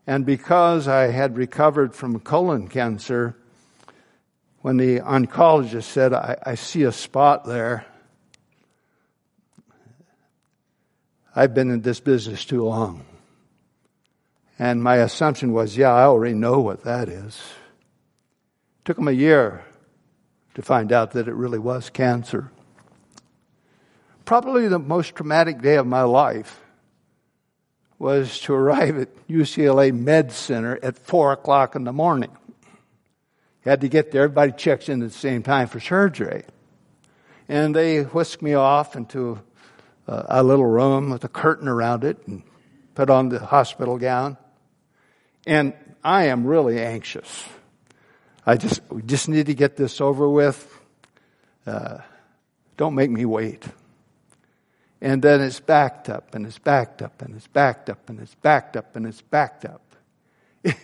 And 0.06 0.24
because 0.24 0.88
I 0.88 1.10
had 1.10 1.36
recovered 1.36 1.94
from 1.94 2.18
colon 2.20 2.68
cancer, 2.68 3.36
when 4.62 4.78
the 4.78 5.00
oncologist 5.00 5.84
said, 5.84 6.12
I, 6.12 6.36
I 6.44 6.54
see 6.54 6.84
a 6.84 6.92
spot 6.92 7.44
there, 7.44 7.84
I've 11.36 11.54
been 11.54 11.70
in 11.70 11.82
this 11.82 12.00
business 12.00 12.44
too 12.44 12.64
long. 12.64 13.04
And 14.58 14.82
my 14.82 14.96
assumption 14.96 15.52
was, 15.52 15.76
yeah, 15.76 15.92
I 15.92 16.02
already 16.04 16.34
know 16.34 16.58
what 16.60 16.82
that 16.82 17.08
is. 17.08 17.36
It 17.36 18.84
took 18.84 18.96
them 18.96 19.06
a 19.06 19.12
year 19.12 19.62
to 20.54 20.62
find 20.62 20.90
out 20.90 21.12
that 21.12 21.28
it 21.28 21.34
really 21.34 21.60
was 21.60 21.90
cancer. 21.90 22.50
Probably 24.28 24.68
the 24.68 24.78
most 24.78 25.14
traumatic 25.14 25.62
day 25.62 25.76
of 25.76 25.86
my 25.86 26.02
life 26.02 26.60
was 27.98 28.38
to 28.40 28.52
arrive 28.52 28.98
at 28.98 29.26
UCLA 29.26 29.90
Med 29.90 30.32
Center 30.32 30.78
at 30.82 30.98
four 30.98 31.32
o'clock 31.32 31.74
in 31.74 31.84
the 31.84 31.94
morning. 31.94 32.36
Had 33.64 33.80
to 33.80 33.88
get 33.88 34.10
there. 34.10 34.24
Everybody 34.24 34.52
checks 34.52 34.90
in 34.90 35.00
at 35.00 35.12
the 35.12 35.18
same 35.18 35.42
time 35.42 35.66
for 35.66 35.80
surgery. 35.80 36.42
And 37.48 37.74
they 37.74 38.02
whisked 38.02 38.42
me 38.42 38.52
off 38.52 38.96
into 38.96 39.40
uh, 40.06 40.24
a 40.28 40.42
little 40.42 40.66
room 40.66 41.08
with 41.08 41.24
a 41.24 41.28
curtain 41.28 41.66
around 41.66 42.04
it 42.04 42.18
and 42.26 42.42
put 42.94 43.08
on 43.08 43.30
the 43.30 43.38
hospital 43.38 43.96
gown. 43.96 44.36
And 45.46 45.72
I 46.04 46.24
am 46.24 46.46
really 46.46 46.78
anxious. 46.78 47.46
I 48.44 48.58
just, 48.58 48.82
we 48.90 49.00
just 49.00 49.30
need 49.30 49.46
to 49.46 49.54
get 49.54 49.78
this 49.78 50.02
over 50.02 50.28
with. 50.28 50.78
Uh, 51.66 52.00
don't 52.76 52.94
make 52.94 53.10
me 53.10 53.24
wait. 53.24 53.64
And 55.00 55.22
then 55.22 55.40
it's 55.40 55.60
backed 55.60 56.08
up 56.08 56.34
and 56.34 56.44
it's 56.44 56.58
backed 56.58 57.02
up 57.02 57.22
and 57.22 57.36
it's 57.36 57.46
backed 57.46 57.88
up 57.88 58.08
and 58.08 58.18
it's 58.18 58.34
backed 58.34 58.76
up 58.76 58.96
and 58.96 59.06
it's 59.06 59.22
backed 59.22 59.64
up. 59.64 59.94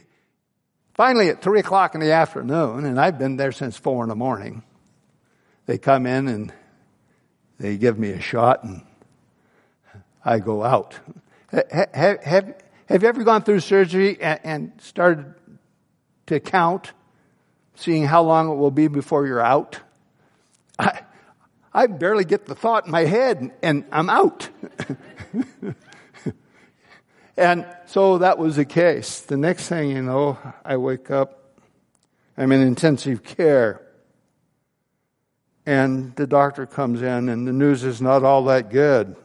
Finally, 0.95 1.29
at 1.31 1.43
three 1.43 1.61
o'clock 1.61 1.95
in 1.95 2.01
the 2.01 2.13
afternoon, 2.13 2.85
and 2.85 3.01
I've 3.01 3.19
been 3.19 3.37
there 3.37 3.51
since 3.51 3.77
four 3.77 4.05
in 4.05 4.09
the 4.09 4.15
morning, 4.15 4.63
they 5.67 5.79
come 5.79 6.07
in 6.07 6.29
and 6.29 6.53
they 7.59 7.77
give 7.77 7.99
me 7.99 8.11
a 8.11 8.21
shot 8.21 8.63
and 8.63 8.83
I 10.25 10.39
go 10.39 10.63
out. 10.63 10.99
Have, 11.51 11.95
have, 12.25 12.55
have 12.89 13.03
you 13.03 13.09
ever 13.09 13.25
gone 13.25 13.43
through 13.43 13.61
surgery 13.61 14.21
and, 14.21 14.41
and 14.45 14.73
started 14.79 15.35
to 16.27 16.41
count, 16.41 16.93
seeing 17.75 18.05
how 18.05 18.23
long 18.23 18.51
it 18.51 18.55
will 18.55 18.71
be 18.71 18.89
before 18.89 19.27
you're 19.27 19.41
out? 19.41 19.81
I, 20.79 21.04
I 21.75 21.89
barely 21.89 22.25
get 22.25 22.47
the 22.47 22.55
thought 22.55 22.87
in 22.87 22.93
my 22.93 23.05
head 23.05 23.53
and 23.61 23.85
I'm 23.91 24.09
out. 24.09 24.49
and 27.37 27.67
so 27.87 28.19
that 28.19 28.39
was 28.39 28.55
the 28.55 28.65
case. 28.65 29.21
The 29.21 29.37
next 29.37 29.69
thing 29.69 29.91
you 29.91 30.01
know, 30.01 30.39
I 30.65 30.77
wake 30.77 31.11
up, 31.11 31.59
I'm 32.39 32.53
in 32.53 32.63
intensive 32.63 33.25
care. 33.25 33.81
And 35.67 36.15
the 36.15 36.29
doctor 36.29 36.65
comes 36.65 37.03
in 37.03 37.29
and 37.29 37.49
the 37.49 37.53
news 37.53 37.83
is 37.83 38.01
not 38.01 38.23
all 38.23 38.45
that 38.45 38.71
good. 38.71 39.17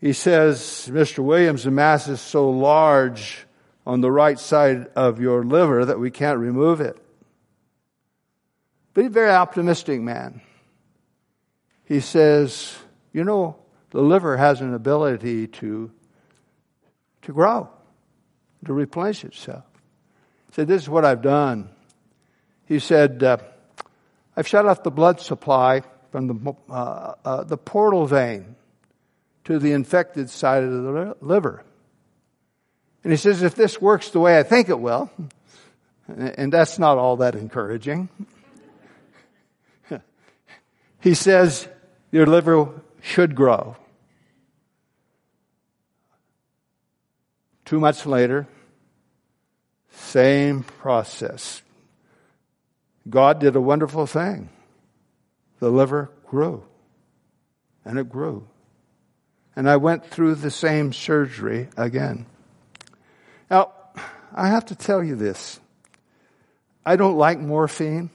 He 0.00 0.12
says, 0.12 0.88
Mr. 0.92 1.24
Williams, 1.24 1.64
the 1.64 1.72
mass 1.72 2.06
is 2.06 2.20
so 2.20 2.50
large 2.50 3.46
on 3.84 4.00
the 4.00 4.12
right 4.12 4.38
side 4.38 4.86
of 4.94 5.20
your 5.20 5.44
liver 5.44 5.84
that 5.84 5.98
we 5.98 6.10
can't 6.10 6.38
remove 6.38 6.80
it. 6.80 6.96
But 8.94 9.02
he's 9.02 9.10
a 9.10 9.14
very 9.14 9.30
optimistic 9.30 10.00
man. 10.00 10.40
He 11.84 12.00
says, 12.00 12.76
you 13.12 13.24
know, 13.24 13.56
the 13.90 14.00
liver 14.00 14.36
has 14.36 14.60
an 14.60 14.74
ability 14.74 15.48
to, 15.48 15.90
to 17.22 17.32
grow, 17.32 17.68
to 18.64 18.72
replenish 18.72 19.24
itself. 19.24 19.64
He 20.48 20.54
said, 20.54 20.68
this 20.68 20.82
is 20.82 20.88
what 20.88 21.04
I've 21.04 21.22
done. 21.22 21.68
He 22.66 22.78
said, 22.78 23.22
uh, 23.22 23.38
I've 24.36 24.48
shut 24.48 24.66
off 24.66 24.82
the 24.82 24.90
blood 24.90 25.20
supply 25.20 25.82
from 26.10 26.26
the, 26.26 26.54
uh, 26.70 27.14
uh, 27.24 27.44
the 27.44 27.56
portal 27.56 28.06
vein 28.06 28.56
to 29.44 29.58
the 29.58 29.72
infected 29.72 30.30
side 30.30 30.62
of 30.62 30.70
the 30.70 31.16
liver. 31.20 31.64
And 33.02 33.12
he 33.12 33.16
says, 33.16 33.42
if 33.42 33.54
this 33.54 33.80
works 33.80 34.10
the 34.10 34.20
way 34.20 34.38
I 34.38 34.42
think 34.42 34.68
it 34.68 34.78
will, 34.78 35.10
and 36.06 36.52
that's 36.52 36.78
not 36.78 36.98
all 36.98 37.16
that 37.18 37.34
encouraging, 37.34 38.08
he 41.02 41.14
says, 41.14 41.68
your 42.10 42.26
liver 42.26 42.68
should 43.02 43.34
grow. 43.34 43.76
Two 47.64 47.80
months 47.80 48.06
later, 48.06 48.46
same 49.90 50.62
process. 50.62 51.62
God 53.08 53.40
did 53.40 53.56
a 53.56 53.60
wonderful 53.60 54.06
thing. 54.06 54.48
The 55.58 55.70
liver 55.70 56.10
grew, 56.26 56.64
and 57.84 57.98
it 57.98 58.08
grew 58.08 58.46
and 59.54 59.68
I 59.68 59.76
went 59.76 60.06
through 60.06 60.36
the 60.36 60.50
same 60.50 60.92
surgery 60.92 61.68
again. 61.76 62.26
Now, 63.50 63.72
I 64.34 64.48
have 64.48 64.66
to 64.66 64.74
tell 64.74 65.04
you 65.04 65.14
this. 65.14 65.60
I 66.84 66.96
don't 66.96 67.16
like 67.16 67.38
morphine. 67.38 68.10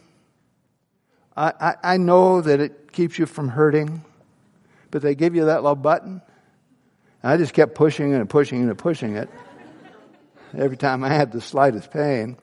I, 1.38 1.54
I, 1.60 1.76
I, 1.84 1.98
know 1.98 2.42
that 2.42 2.60
it 2.60 2.92
keeps 2.92 3.20
you 3.20 3.28
from 3.28 3.48
hurting, 3.48 4.04
but 4.90 5.04
they 5.04 5.14
give 5.14 5.36
you 5.36 5.46
that 5.46 5.62
little 5.62 5.76
button. 5.76 6.22
And 7.22 7.32
I 7.32 7.38
just 7.38 7.54
kept 7.54 7.76
pushing 7.76 8.14
and 8.16 8.28
pushing 8.28 8.68
and 8.68 8.76
pushing 8.76 9.16
it 9.16 9.30
every 10.58 10.78
time 10.78 11.04
I 11.04 11.10
had 11.10 11.32
the 11.32 11.40
slightest 11.40 11.92
pain. 11.92 12.38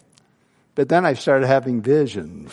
But 0.76 0.88
then 0.88 1.04
I 1.04 1.14
started 1.14 1.48
having 1.48 1.82
visions. 1.82 2.52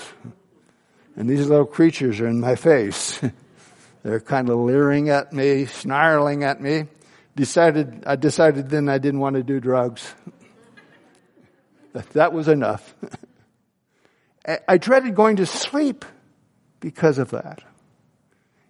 And 1.16 1.30
these 1.30 1.48
little 1.48 1.66
creatures 1.66 2.20
are 2.20 2.28
in 2.28 2.40
my 2.40 2.56
face. 2.56 3.22
They're 4.04 4.20
kind 4.20 4.50
of 4.50 4.58
leering 4.58 5.10
at 5.10 5.32
me, 5.32 5.68
snarling 5.68 6.44
at 6.44 6.60
me. 6.60 6.88
Decided, 7.36 8.04
I 8.08 8.16
decided 8.16 8.70
then 8.70 8.90
I 8.90 8.98
didn't 8.98 9.20
want 9.20 9.36
to 9.36 9.44
do 9.44 9.60
drugs. 9.60 10.14
that 12.14 12.34
was 12.34 12.48
enough. 12.48 12.96
I 14.68 14.80
dreaded 14.80 15.14
going 15.14 15.36
to 15.36 15.46
sleep 15.46 16.04
because 16.82 17.18
of 17.18 17.32
that. 17.32 17.64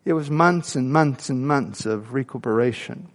It 0.05 0.13
was 0.13 0.29
months 0.29 0.75
and 0.75 0.93
months 0.93 1.29
and 1.29 1.47
months 1.47 1.87
of 1.87 2.13
recuperation. 2.13 3.09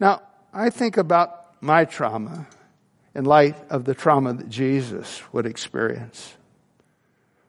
Now, 0.00 0.22
I 0.52 0.70
think 0.70 0.96
about 0.96 1.62
my 1.62 1.84
trauma 1.84 2.46
in 3.14 3.24
light 3.24 3.56
of 3.70 3.84
the 3.84 3.94
trauma 3.94 4.32
that 4.32 4.48
Jesus 4.48 5.22
would 5.32 5.46
experience. 5.46 6.34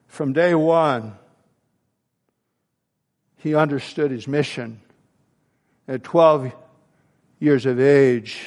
From 0.06 0.32
day 0.32 0.54
one, 0.54 1.16
he 3.36 3.54
understood 3.54 4.10
his 4.10 4.26
mission. 4.26 4.80
At 5.86 6.02
12 6.02 6.52
years 7.38 7.66
of 7.66 7.78
age, 7.78 8.40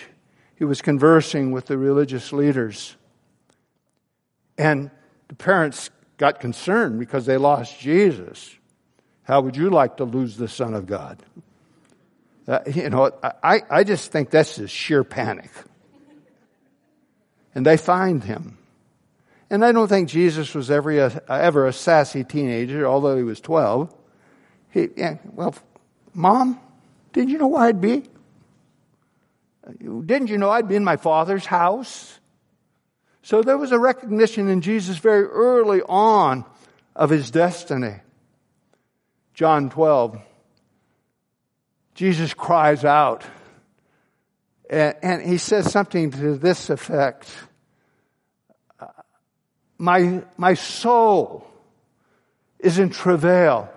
he 0.55 0.65
was 0.65 0.81
conversing 0.81 1.51
with 1.51 1.67
the 1.67 1.77
religious 1.77 2.33
leaders. 2.33 2.95
And 4.57 4.91
the 5.29 5.35
parents 5.35 5.89
got 6.19 6.39
concerned 6.39 6.99
because 6.99 7.25
they 7.25 7.37
lost 7.37 7.79
Jesus. 7.79 8.55
How 9.23 9.41
would 9.41 9.57
you 9.57 9.71
like 9.71 9.97
to 9.97 10.03
lose 10.03 10.37
the 10.37 10.47
Son 10.47 10.75
of 10.75 10.85
God? 10.85 11.17
Uh, 12.47 12.59
you 12.71 12.89
know, 12.89 13.11
I, 13.41 13.61
I 13.69 13.83
just 13.83 14.11
think 14.11 14.29
that's 14.29 14.57
just 14.57 14.73
sheer 14.73 15.03
panic. 15.03 15.49
And 17.55 17.65
they 17.65 17.77
find 17.77 18.23
him. 18.23 18.57
And 19.49 19.65
I 19.65 19.71
don't 19.71 19.87
think 19.87 20.09
Jesus 20.09 20.53
was 20.53 20.69
ever 20.69 20.91
a, 20.91 21.23
ever 21.29 21.65
a 21.65 21.73
sassy 21.73 22.23
teenager, 22.23 22.85
although 22.85 23.17
he 23.17 23.23
was 23.23 23.39
12. 23.39 23.95
He, 24.71 24.89
yeah, 24.95 25.17
well, 25.33 25.55
Mom, 26.13 26.59
didn't 27.13 27.29
you 27.29 27.37
know 27.37 27.47
where 27.47 27.63
I'd 27.63 27.81
be? 27.81 28.03
Didn't 29.79 30.27
you 30.27 30.37
know 30.37 30.49
I'd 30.49 30.67
be 30.67 30.75
in 30.75 30.83
my 30.83 30.97
father's 30.97 31.45
house? 31.45 32.19
So 33.21 33.41
there 33.41 33.57
was 33.57 33.71
a 33.71 33.79
recognition 33.79 34.47
in 34.47 34.61
Jesus 34.61 34.97
very 34.97 35.25
early 35.25 35.81
on 35.83 36.45
of 36.95 37.09
his 37.09 37.31
destiny. 37.31 37.95
John 39.33 39.69
12. 39.69 40.19
Jesus 41.95 42.33
cries 42.33 42.85
out 42.85 43.23
and, 44.69 45.21
he 45.21 45.37
says 45.37 45.71
something 45.71 46.11
to 46.11 46.37
this 46.37 46.69
effect. 46.69 47.27
Uh, 48.79 48.87
my, 49.77 50.23
my 50.37 50.53
soul 50.53 51.45
is 52.59 52.79
in 52.79 52.89
travail 52.89 53.69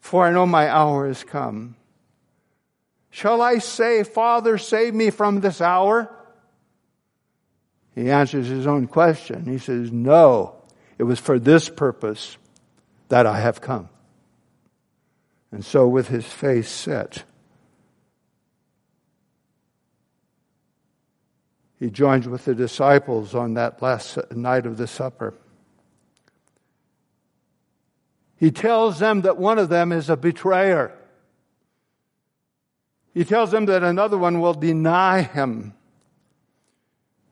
for 0.00 0.26
I 0.26 0.32
know 0.32 0.46
my 0.46 0.68
hour 0.68 1.08
is 1.08 1.22
come. 1.22 1.76
Shall 3.10 3.42
I 3.42 3.58
say, 3.58 4.02
Father, 4.02 4.58
save 4.58 4.94
me 4.94 5.10
from 5.10 5.40
this 5.40 5.60
hour? 5.60 6.10
He 7.94 8.10
answers 8.10 8.46
his 8.46 8.66
own 8.66 8.86
question. 8.86 9.44
He 9.44 9.58
says, 9.58 9.90
No, 9.92 10.56
it 10.98 11.04
was 11.04 11.18
for 11.18 11.38
this 11.38 11.68
purpose 11.68 12.36
that 13.08 13.26
I 13.26 13.40
have 13.40 13.60
come. 13.60 13.88
And 15.52 15.64
so, 15.64 15.88
with 15.88 16.08
his 16.08 16.24
face 16.24 16.68
set, 16.68 17.24
he 21.80 21.90
joins 21.90 22.28
with 22.28 22.44
the 22.44 22.54
disciples 22.54 23.34
on 23.34 23.54
that 23.54 23.82
last 23.82 24.18
night 24.30 24.66
of 24.66 24.76
the 24.76 24.86
supper. 24.86 25.34
He 28.36 28.50
tells 28.50 29.00
them 29.00 29.22
that 29.22 29.36
one 29.36 29.58
of 29.58 29.68
them 29.68 29.92
is 29.92 30.08
a 30.08 30.16
betrayer. 30.16 30.96
He 33.12 33.24
tells 33.24 33.50
them 33.50 33.66
that 33.66 33.82
another 33.82 34.16
one 34.16 34.40
will 34.40 34.54
deny 34.54 35.22
him. 35.22 35.74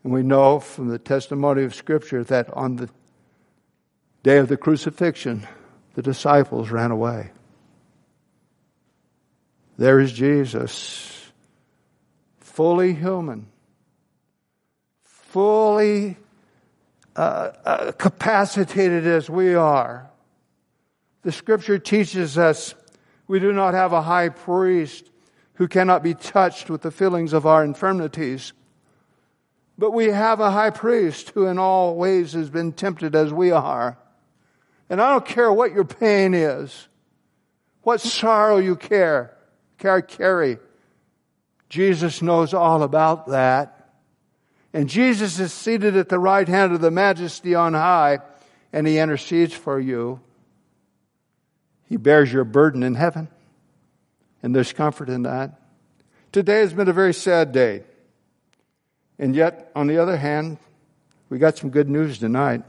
And 0.09 0.14
we 0.14 0.23
know 0.23 0.59
from 0.59 0.88
the 0.88 0.99
testimony 0.99 1.64
of 1.64 1.75
Scripture 1.75 2.25
that 2.25 2.49
on 2.55 2.77
the 2.77 2.88
day 4.23 4.38
of 4.38 4.49
the 4.49 4.57
crucifixion, 4.57 5.47
the 5.97 6.01
disciples 6.01 6.71
ran 6.71 6.90
away. 6.90 7.31
There 9.77 10.01
is 10.01 10.11
Jesus, 10.11 11.31
fully 12.40 12.94
human, 12.94 13.49
fully 15.05 16.16
uh, 17.14 17.51
uh, 17.66 17.92
capacitated 17.92 19.07
as 19.07 19.29
we 19.29 19.55
are. 19.55 20.09
The 21.21 21.33
scripture 21.33 21.79
teaches 21.79 22.38
us 22.38 22.75
we 23.27 23.40
do 23.40 23.53
not 23.53 23.75
have 23.75 23.92
a 23.92 24.01
high 24.01 24.31
priest 24.31 25.11
who 25.57 25.68
cannot 25.68 26.03
be 26.03 26.14
touched 26.14 26.71
with 26.71 26.81
the 26.81 26.90
feelings 26.90 27.35
of 27.35 27.44
our 27.44 27.62
infirmities. 27.62 28.55
But 29.78 29.92
we 29.92 30.06
have 30.06 30.40
a 30.40 30.50
high 30.50 30.70
priest 30.70 31.30
who 31.30 31.46
in 31.46 31.58
all 31.58 31.94
ways 31.94 32.32
has 32.32 32.50
been 32.50 32.72
tempted 32.72 33.14
as 33.14 33.32
we 33.32 33.52
are. 33.52 33.96
And 34.90 35.00
I 35.00 35.12
don't 35.12 35.24
care 35.24 35.52
what 35.52 35.72
your 35.72 35.84
pain 35.84 36.34
is, 36.34 36.88
what 37.82 38.00
sorrow 38.00 38.56
you 38.56 38.74
care, 38.74 39.36
care, 39.78 40.02
carry. 40.02 40.58
Jesus 41.68 42.22
knows 42.22 42.52
all 42.54 42.82
about 42.82 43.28
that. 43.28 43.92
And 44.72 44.88
Jesus 44.88 45.38
is 45.38 45.52
seated 45.52 45.96
at 45.96 46.08
the 46.08 46.18
right 46.18 46.46
hand 46.46 46.72
of 46.72 46.80
the 46.80 46.90
majesty 46.90 47.54
on 47.54 47.74
high, 47.74 48.18
and 48.72 48.86
he 48.86 48.98
intercedes 48.98 49.54
for 49.54 49.78
you. 49.78 50.20
He 51.84 51.96
bears 51.96 52.32
your 52.32 52.44
burden 52.44 52.82
in 52.82 52.96
heaven. 52.96 53.28
And 54.42 54.54
there's 54.54 54.72
comfort 54.72 55.08
in 55.08 55.22
that. 55.22 55.60
Today 56.32 56.60
has 56.60 56.72
been 56.72 56.88
a 56.88 56.92
very 56.92 57.14
sad 57.14 57.52
day. 57.52 57.84
And 59.18 59.35
yet, 59.35 59.70
on 59.74 59.88
the 59.88 59.98
other 59.98 60.16
hand, 60.16 60.59
we 61.28 61.38
got 61.38 61.59
some 61.59 61.70
good 61.70 61.88
news 61.88 62.18
tonight. 62.18 62.62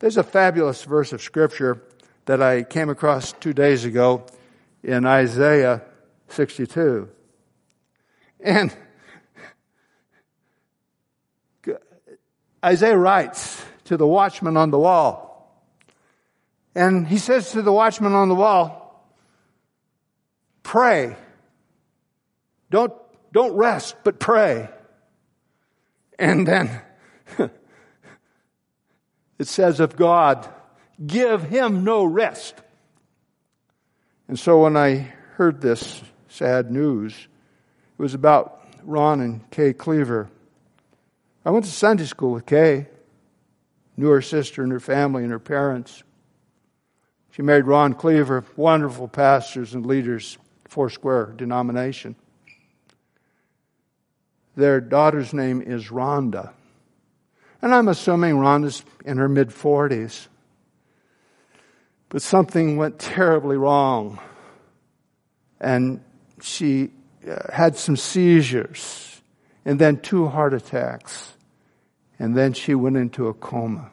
There's 0.00 0.16
a 0.16 0.24
fabulous 0.24 0.82
verse 0.82 1.12
of 1.12 1.22
scripture 1.22 1.82
that 2.24 2.42
I 2.42 2.62
came 2.64 2.88
across 2.90 3.32
two 3.32 3.52
days 3.52 3.84
ago 3.84 4.26
in 4.82 5.06
Isaiah 5.06 5.82
62. 6.28 7.08
And 8.40 8.74
Isaiah 12.64 12.96
writes 12.96 13.62
to 13.84 13.96
the 13.96 14.06
watchman 14.06 14.56
on 14.56 14.70
the 14.70 14.78
wall, 14.78 15.28
and 16.74 17.06
he 17.06 17.18
says 17.18 17.52
to 17.52 17.62
the 17.62 17.72
watchman 17.72 18.14
on 18.14 18.28
the 18.28 18.34
wall, 18.34 19.04
pray. 20.62 21.16
Don't, 22.70 22.92
don't 23.32 23.54
rest, 23.54 23.96
but 24.04 24.20
pray. 24.20 24.68
And 26.20 26.46
then 26.46 26.82
it 29.38 29.48
says 29.48 29.80
of 29.80 29.96
God, 29.96 30.46
give 31.04 31.44
him 31.44 31.82
no 31.82 32.04
rest. 32.04 32.54
And 34.28 34.38
so 34.38 34.62
when 34.62 34.76
I 34.76 35.12
heard 35.36 35.62
this 35.62 36.02
sad 36.28 36.70
news, 36.70 37.14
it 37.98 38.02
was 38.02 38.12
about 38.12 38.62
Ron 38.82 39.22
and 39.22 39.50
Kay 39.50 39.72
Cleaver. 39.72 40.28
I 41.42 41.50
went 41.50 41.64
to 41.64 41.70
Sunday 41.70 42.04
school 42.04 42.32
with 42.32 42.44
Kay, 42.44 42.86
knew 43.96 44.10
her 44.10 44.20
sister 44.20 44.62
and 44.62 44.70
her 44.72 44.78
family 44.78 45.22
and 45.22 45.32
her 45.32 45.38
parents. 45.38 46.02
She 47.30 47.40
married 47.40 47.64
Ron 47.64 47.94
Cleaver, 47.94 48.44
wonderful 48.56 49.08
pastors 49.08 49.72
and 49.72 49.86
leaders, 49.86 50.36
Foursquare 50.68 51.32
denomination. 51.34 52.14
Their 54.60 54.80
daughter's 54.82 55.32
name 55.32 55.62
is 55.62 55.88
Rhonda. 55.88 56.52
And 57.62 57.74
I'm 57.74 57.88
assuming 57.88 58.34
Rhonda's 58.34 58.84
in 59.06 59.16
her 59.16 59.28
mid 59.28 59.48
40s. 59.48 60.28
But 62.10 62.20
something 62.20 62.76
went 62.76 62.98
terribly 62.98 63.56
wrong. 63.56 64.18
And 65.60 66.02
she 66.42 66.90
uh, 67.26 67.52
had 67.52 67.76
some 67.76 67.96
seizures, 67.96 69.22
and 69.64 69.78
then 69.78 70.00
two 70.00 70.26
heart 70.26 70.52
attacks. 70.52 71.32
And 72.18 72.36
then 72.36 72.52
she 72.52 72.74
went 72.74 72.98
into 72.98 73.28
a 73.28 73.34
coma. 73.34 73.90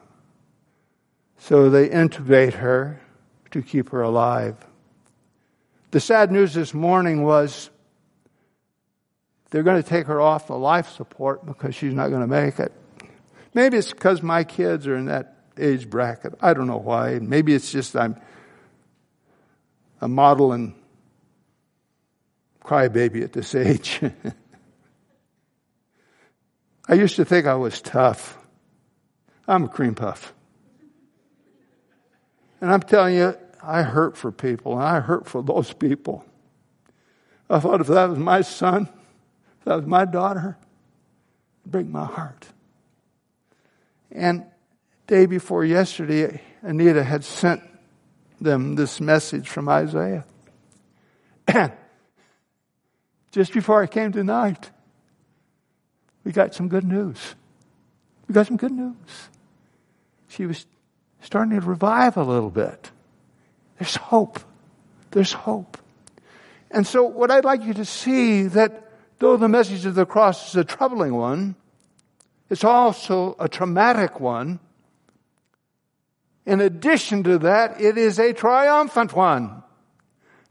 So 1.38 1.70
they 1.70 1.88
intubate 1.88 2.54
her 2.54 3.00
to 3.52 3.62
keep 3.62 3.88
her 3.90 4.02
alive. 4.02 4.56
The 5.92 6.00
sad 6.00 6.30
news 6.30 6.52
this 6.52 6.74
morning 6.74 7.22
was 7.22 7.70
they're 9.50 9.62
going 9.62 9.82
to 9.82 9.88
take 9.88 10.06
her 10.06 10.20
off 10.20 10.46
the 10.46 10.58
life 10.58 10.90
support 10.90 11.46
because 11.46 11.74
she's 11.74 11.94
not 11.94 12.08
going 12.08 12.20
to 12.20 12.26
make 12.26 12.58
it. 12.58 12.72
Maybe 13.54 13.78
it's 13.78 13.92
because 13.92 14.22
my 14.22 14.44
kids 14.44 14.86
are 14.86 14.96
in 14.96 15.06
that 15.06 15.36
age 15.56 15.88
bracket. 15.88 16.34
I 16.40 16.54
don't 16.54 16.66
know 16.66 16.78
why. 16.78 17.18
Maybe 17.18 17.54
it's 17.54 17.72
just 17.72 17.96
I'm 17.96 18.20
a 20.00 20.08
model 20.08 20.52
and 20.52 20.74
crybaby 22.62 23.22
at 23.24 23.32
this 23.32 23.54
age. 23.54 24.00
I 26.88 26.94
used 26.94 27.16
to 27.16 27.24
think 27.24 27.46
I 27.46 27.54
was 27.54 27.80
tough. 27.80 28.38
I'm 29.46 29.64
a 29.64 29.68
cream 29.68 29.94
puff. 29.94 30.34
And 32.60 32.70
I'm 32.70 32.80
telling 32.80 33.14
you, 33.14 33.36
I 33.62 33.82
hurt 33.82 34.16
for 34.16 34.30
people, 34.30 34.74
and 34.74 34.82
I 34.82 35.00
hurt 35.00 35.26
for 35.26 35.42
those 35.42 35.72
people. 35.72 36.24
I 37.50 37.60
thought 37.60 37.80
if 37.80 37.86
that 37.88 38.10
was 38.10 38.18
my 38.18 38.42
son, 38.42 38.88
that 39.68 39.76
was 39.76 39.84
my 39.84 40.06
daughter, 40.06 40.56
break 41.66 41.86
my 41.86 42.06
heart. 42.06 42.46
And 44.10 44.46
day 45.06 45.26
before 45.26 45.62
yesterday, 45.62 46.40
Anita 46.62 47.04
had 47.04 47.22
sent 47.22 47.60
them 48.40 48.76
this 48.76 48.98
message 48.98 49.46
from 49.46 49.68
Isaiah. 49.68 50.24
Just 53.32 53.52
before 53.52 53.82
I 53.82 53.86
came 53.86 54.10
tonight, 54.10 54.70
we 56.24 56.32
got 56.32 56.54
some 56.54 56.68
good 56.68 56.84
news. 56.84 57.34
We 58.26 58.32
got 58.32 58.46
some 58.46 58.56
good 58.56 58.72
news. 58.72 58.96
She 60.28 60.46
was 60.46 60.64
starting 61.20 61.60
to 61.60 61.66
revive 61.66 62.16
a 62.16 62.24
little 62.24 62.48
bit. 62.48 62.90
There's 63.78 63.96
hope. 63.96 64.40
There's 65.10 65.34
hope. 65.34 65.76
And 66.70 66.86
so 66.86 67.02
what 67.02 67.30
I'd 67.30 67.44
like 67.44 67.64
you 67.64 67.74
to 67.74 67.84
see 67.84 68.44
that 68.44 68.86
though 69.18 69.36
the 69.36 69.48
message 69.48 69.84
of 69.86 69.94
the 69.94 70.06
cross 70.06 70.50
is 70.50 70.56
a 70.56 70.64
troubling 70.64 71.14
one, 71.14 71.56
it's 72.50 72.64
also 72.64 73.36
a 73.38 73.48
traumatic 73.48 74.20
one. 74.20 74.60
In 76.46 76.60
addition 76.60 77.22
to 77.24 77.38
that, 77.38 77.80
it 77.80 77.98
is 77.98 78.18
a 78.18 78.32
triumphant 78.32 79.14
one. 79.14 79.62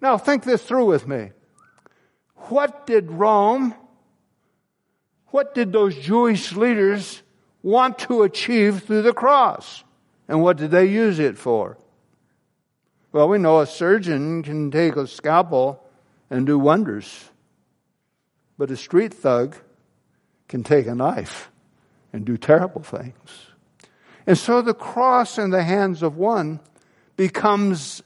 Now 0.01 0.17
think 0.17 0.43
this 0.43 0.61
through 0.61 0.85
with 0.85 1.07
me. 1.07 1.31
What 2.35 2.85
did 2.85 3.11
Rome, 3.11 3.73
what 5.27 5.55
did 5.55 5.71
those 5.71 5.95
Jewish 5.95 6.53
leaders 6.53 7.23
want 7.63 7.97
to 7.99 8.23
achieve 8.23 8.83
through 8.83 9.01
the 9.01 9.13
cross? 9.13 9.83
And 10.27 10.41
what 10.41 10.57
did 10.57 10.71
they 10.71 10.85
use 10.85 11.19
it 11.19 11.37
for? 11.37 11.77
Well, 13.11 13.29
we 13.29 13.39
know 13.39 13.61
a 13.61 13.65
surgeon 13.65 14.43
can 14.43 14.69
take 14.69 14.95
a 14.95 15.07
scalpel 15.07 15.83
and 16.29 16.45
do 16.45 16.59
wonders. 16.59 17.31
But 18.57 18.71
a 18.71 18.77
street 18.77 19.13
thug 19.13 19.55
can 20.47 20.63
take 20.63 20.87
a 20.87 20.95
knife 20.95 21.51
and 22.11 22.25
do 22.25 22.37
terrible 22.37 22.81
things. 22.81 23.47
And 24.25 24.37
so 24.37 24.61
the 24.61 24.73
cross 24.73 25.37
in 25.37 25.51
the 25.51 25.63
hands 25.63 26.03
of 26.03 26.17
one 26.17 26.59
becomes 27.15 28.01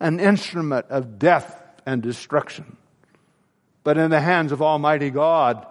an 0.00 0.20
instrument 0.20 0.86
of 0.90 1.18
death 1.18 1.62
and 1.84 2.02
destruction. 2.02 2.76
But 3.84 3.98
in 3.98 4.10
the 4.10 4.20
hands 4.20 4.52
of 4.52 4.62
Almighty 4.62 5.10
God, 5.10 5.66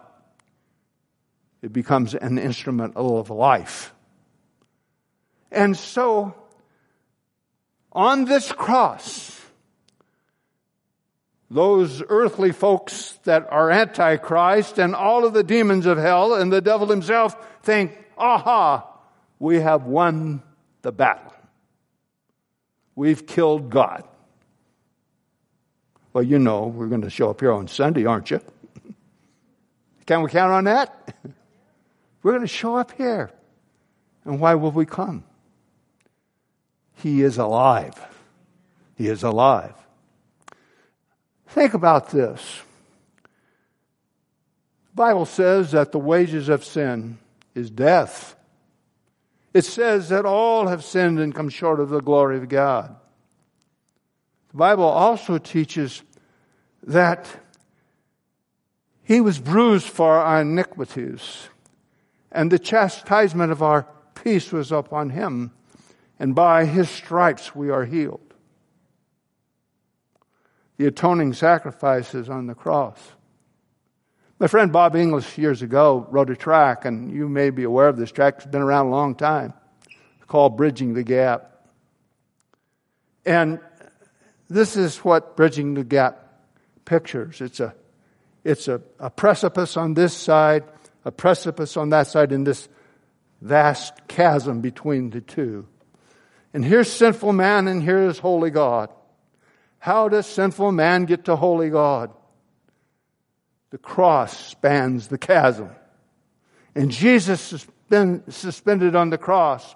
it 1.62 1.74
becomes 1.74 2.14
an 2.14 2.38
instrument 2.38 2.96
of 2.96 3.30
life. 3.30 3.94
And 5.52 5.76
so 5.76 6.36
on 7.92 8.26
this 8.26 8.52
cross, 8.52 9.35
those 11.56 12.04
earthly 12.10 12.52
folks 12.52 13.18
that 13.24 13.48
are 13.50 13.72
antichrist 13.72 14.78
and 14.78 14.94
all 14.94 15.26
of 15.26 15.34
the 15.34 15.42
demons 15.42 15.86
of 15.86 15.98
hell 15.98 16.34
and 16.34 16.52
the 16.52 16.60
devil 16.60 16.86
himself 16.86 17.34
think, 17.64 17.98
aha, 18.18 18.86
we 19.40 19.62
have 19.62 19.86
won 19.86 20.44
the 20.82 20.92
battle. 20.92 21.34
We've 22.94 23.26
killed 23.26 23.70
God. 23.70 24.04
Well, 26.12 26.26
you 26.26 26.40
know, 26.40 26.68
we're 26.68 26.88
going 26.88 27.04
to 27.04 27.10
show 27.10 27.30
up 27.30 27.40
here 27.40 27.54
on 27.54 27.70
Sunday, 27.70 28.06
aren't 28.06 28.32
you? 28.32 28.42
Can 30.06 30.24
we 30.24 30.30
count 30.30 30.52
on 30.52 30.66
that? 30.66 31.16
We're 32.22 32.32
going 32.32 32.42
to 32.42 32.48
show 32.48 32.76
up 32.76 32.92
here. 32.94 33.32
And 34.26 34.42
why 34.42 34.56
will 34.56 34.72
we 34.72 34.86
come? 34.86 35.24
He 36.96 37.22
is 37.22 37.38
alive. 37.38 37.94
He 38.98 39.08
is 39.08 39.24
alive. 39.24 39.76
Think 41.56 41.74
about 41.74 42.10
this. 42.10 42.62
The 43.24 44.96
Bible 44.96 45.26
says 45.26 45.72
that 45.72 45.94
the 45.94 45.98
wages 45.98 46.50
of 46.50 46.66
sin 46.66 47.18
is 47.56 47.70
death. 47.70 48.36
It 49.54 49.64
says 49.64 50.10
that 50.10 50.26
all 50.26 50.68
have 50.68 50.84
sinned 50.84 51.18
and 51.18 51.34
come 51.34 51.48
short 51.48 51.80
of 51.80 51.88
the 51.88 52.02
glory 52.02 52.36
of 52.36 52.50
God. 52.50 52.94
The 54.50 54.58
Bible 54.58 54.84
also 54.84 55.38
teaches 55.38 56.04
that 56.84 57.26
he 59.02 59.22
was 59.22 59.40
bruised 59.40 59.88
for 59.88 60.12
our 60.12 60.42
iniquities, 60.42 61.48
and 62.34 62.52
the 62.52 62.60
chastisement 62.60 63.54
of 63.54 63.64
our 63.64 63.88
peace 64.14 64.52
was 64.52 64.74
upon 64.74 65.12
him, 65.12 65.54
and 66.20 66.36
by 66.36 66.66
his 66.66 66.90
stripes 66.90 67.56
we 67.56 67.70
are 67.70 67.86
healed. 67.86 68.35
The 70.78 70.88
atoning 70.88 71.34
sacrifices 71.34 72.30
on 72.30 72.48
the 72.48 72.56
cross. 72.56 73.00
My 74.40 74.48
friend 74.48 74.74
Bob 74.74 74.96
English 74.98 75.38
years 75.38 75.62
ago 75.62 76.06
wrote 76.10 76.30
a 76.30 76.36
track, 76.36 76.84
and 76.84 77.10
you 77.16 77.30
may 77.30 77.50
be 77.50 77.64
aware 77.64 77.88
of 77.88 77.96
this 77.96 78.12
track. 78.12 78.36
It's 78.38 78.46
been 78.46 78.62
around 78.62 78.88
a 78.88 78.90
long 78.90 79.16
time, 79.16 79.54
called 80.28 80.58
Bridging 80.58 80.94
the 80.94 81.04
Gap. 81.04 81.68
And 83.26 83.62
this 84.50 84.76
is 84.76 84.98
what 84.98 85.38
Bridging 85.38 85.76
the 85.76 85.86
Gap 85.86 86.22
pictures. 86.84 87.40
It's 87.40 87.62
a, 87.62 87.74
it's 88.44 88.68
a, 88.68 88.82
a 89.00 89.10
precipice 89.10 89.78
on 89.78 89.94
this 89.94 90.14
side, 90.14 90.66
a 91.06 91.12
precipice 91.12 91.78
on 91.78 91.90
that 91.90 92.08
side, 92.08 92.34
and 92.34 92.46
this 92.46 92.68
vast 93.42 94.08
chasm 94.10 94.60
between 94.60 95.12
the 95.12 95.22
two. 95.22 95.66
And 96.54 96.66
here's 96.66 96.92
sinful 96.92 97.32
man, 97.32 97.70
and 97.70 97.82
here 97.82 98.10
is 98.10 98.20
holy 98.20 98.50
God. 98.50 98.90
How 99.86 100.10
does 100.10 100.26
sinful 100.26 100.72
man 100.72 101.06
get 101.06 101.26
to 101.26 101.36
holy 101.36 101.70
God? 101.70 102.10
The 103.70 103.78
cross 103.78 104.36
spans 104.36 105.10
the 105.10 105.20
chasm. 105.20 105.70
And 106.74 106.90
Jesus 106.90 107.68
suspended 107.92 108.96
on 108.96 109.12
the 109.12 109.20
cross 109.20 109.76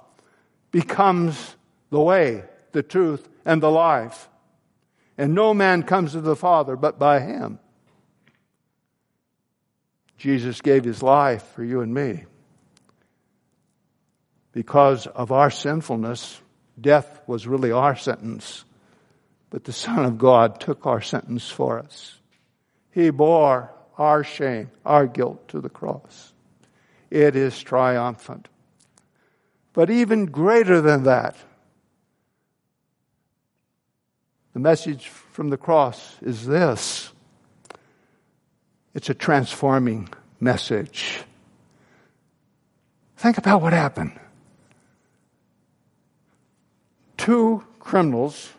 becomes 0.71 1.55
the 1.91 2.01
way, 2.01 2.43
the 2.71 2.81
truth, 2.81 3.29
and 3.45 3.61
the 3.61 3.69
life. 3.69 4.29
And 5.15 5.35
no 5.35 5.53
man 5.53 5.83
comes 5.83 6.13
to 6.13 6.21
the 6.21 6.35
Father 6.35 6.75
but 6.75 6.97
by 6.97 7.19
him. 7.19 7.59
Jesus 10.17 10.59
gave 10.59 10.85
his 10.85 11.03
life 11.03 11.43
for 11.53 11.63
you 11.63 11.81
and 11.81 11.93
me. 11.93 12.25
Because 14.53 15.05
of 15.05 15.31
our 15.31 15.51
sinfulness, 15.51 16.41
death 16.81 17.21
was 17.27 17.45
really 17.45 17.71
our 17.71 17.95
sentence. 17.95 18.65
But 19.49 19.63
the 19.63 19.73
Son 19.73 20.05
of 20.05 20.17
God 20.17 20.59
took 20.59 20.85
our 20.85 21.01
sentence 21.01 21.49
for 21.49 21.79
us. 21.79 22.19
He 22.91 23.09
bore 23.09 23.71
our 23.97 24.23
shame, 24.23 24.71
our 24.85 25.07
guilt 25.07 25.47
to 25.49 25.61
the 25.61 25.69
cross. 25.69 26.33
It 27.09 27.35
is 27.35 27.59
triumphant. 27.61 28.47
But 29.73 29.89
even 29.89 30.27
greater 30.27 30.81
than 30.81 31.03
that, 31.03 31.35
The 34.53 34.59
message 34.59 35.07
from 35.07 35.49
the 35.51 35.57
cross 35.57 36.17
is 36.21 36.45
this 36.45 37.11
it's 38.93 39.09
a 39.09 39.13
transforming 39.13 40.09
message. 40.39 41.21
Think 43.15 43.37
about 43.37 43.61
what 43.61 43.71
happened. 43.71 44.19
Two 47.15 47.63
criminals 47.79 48.51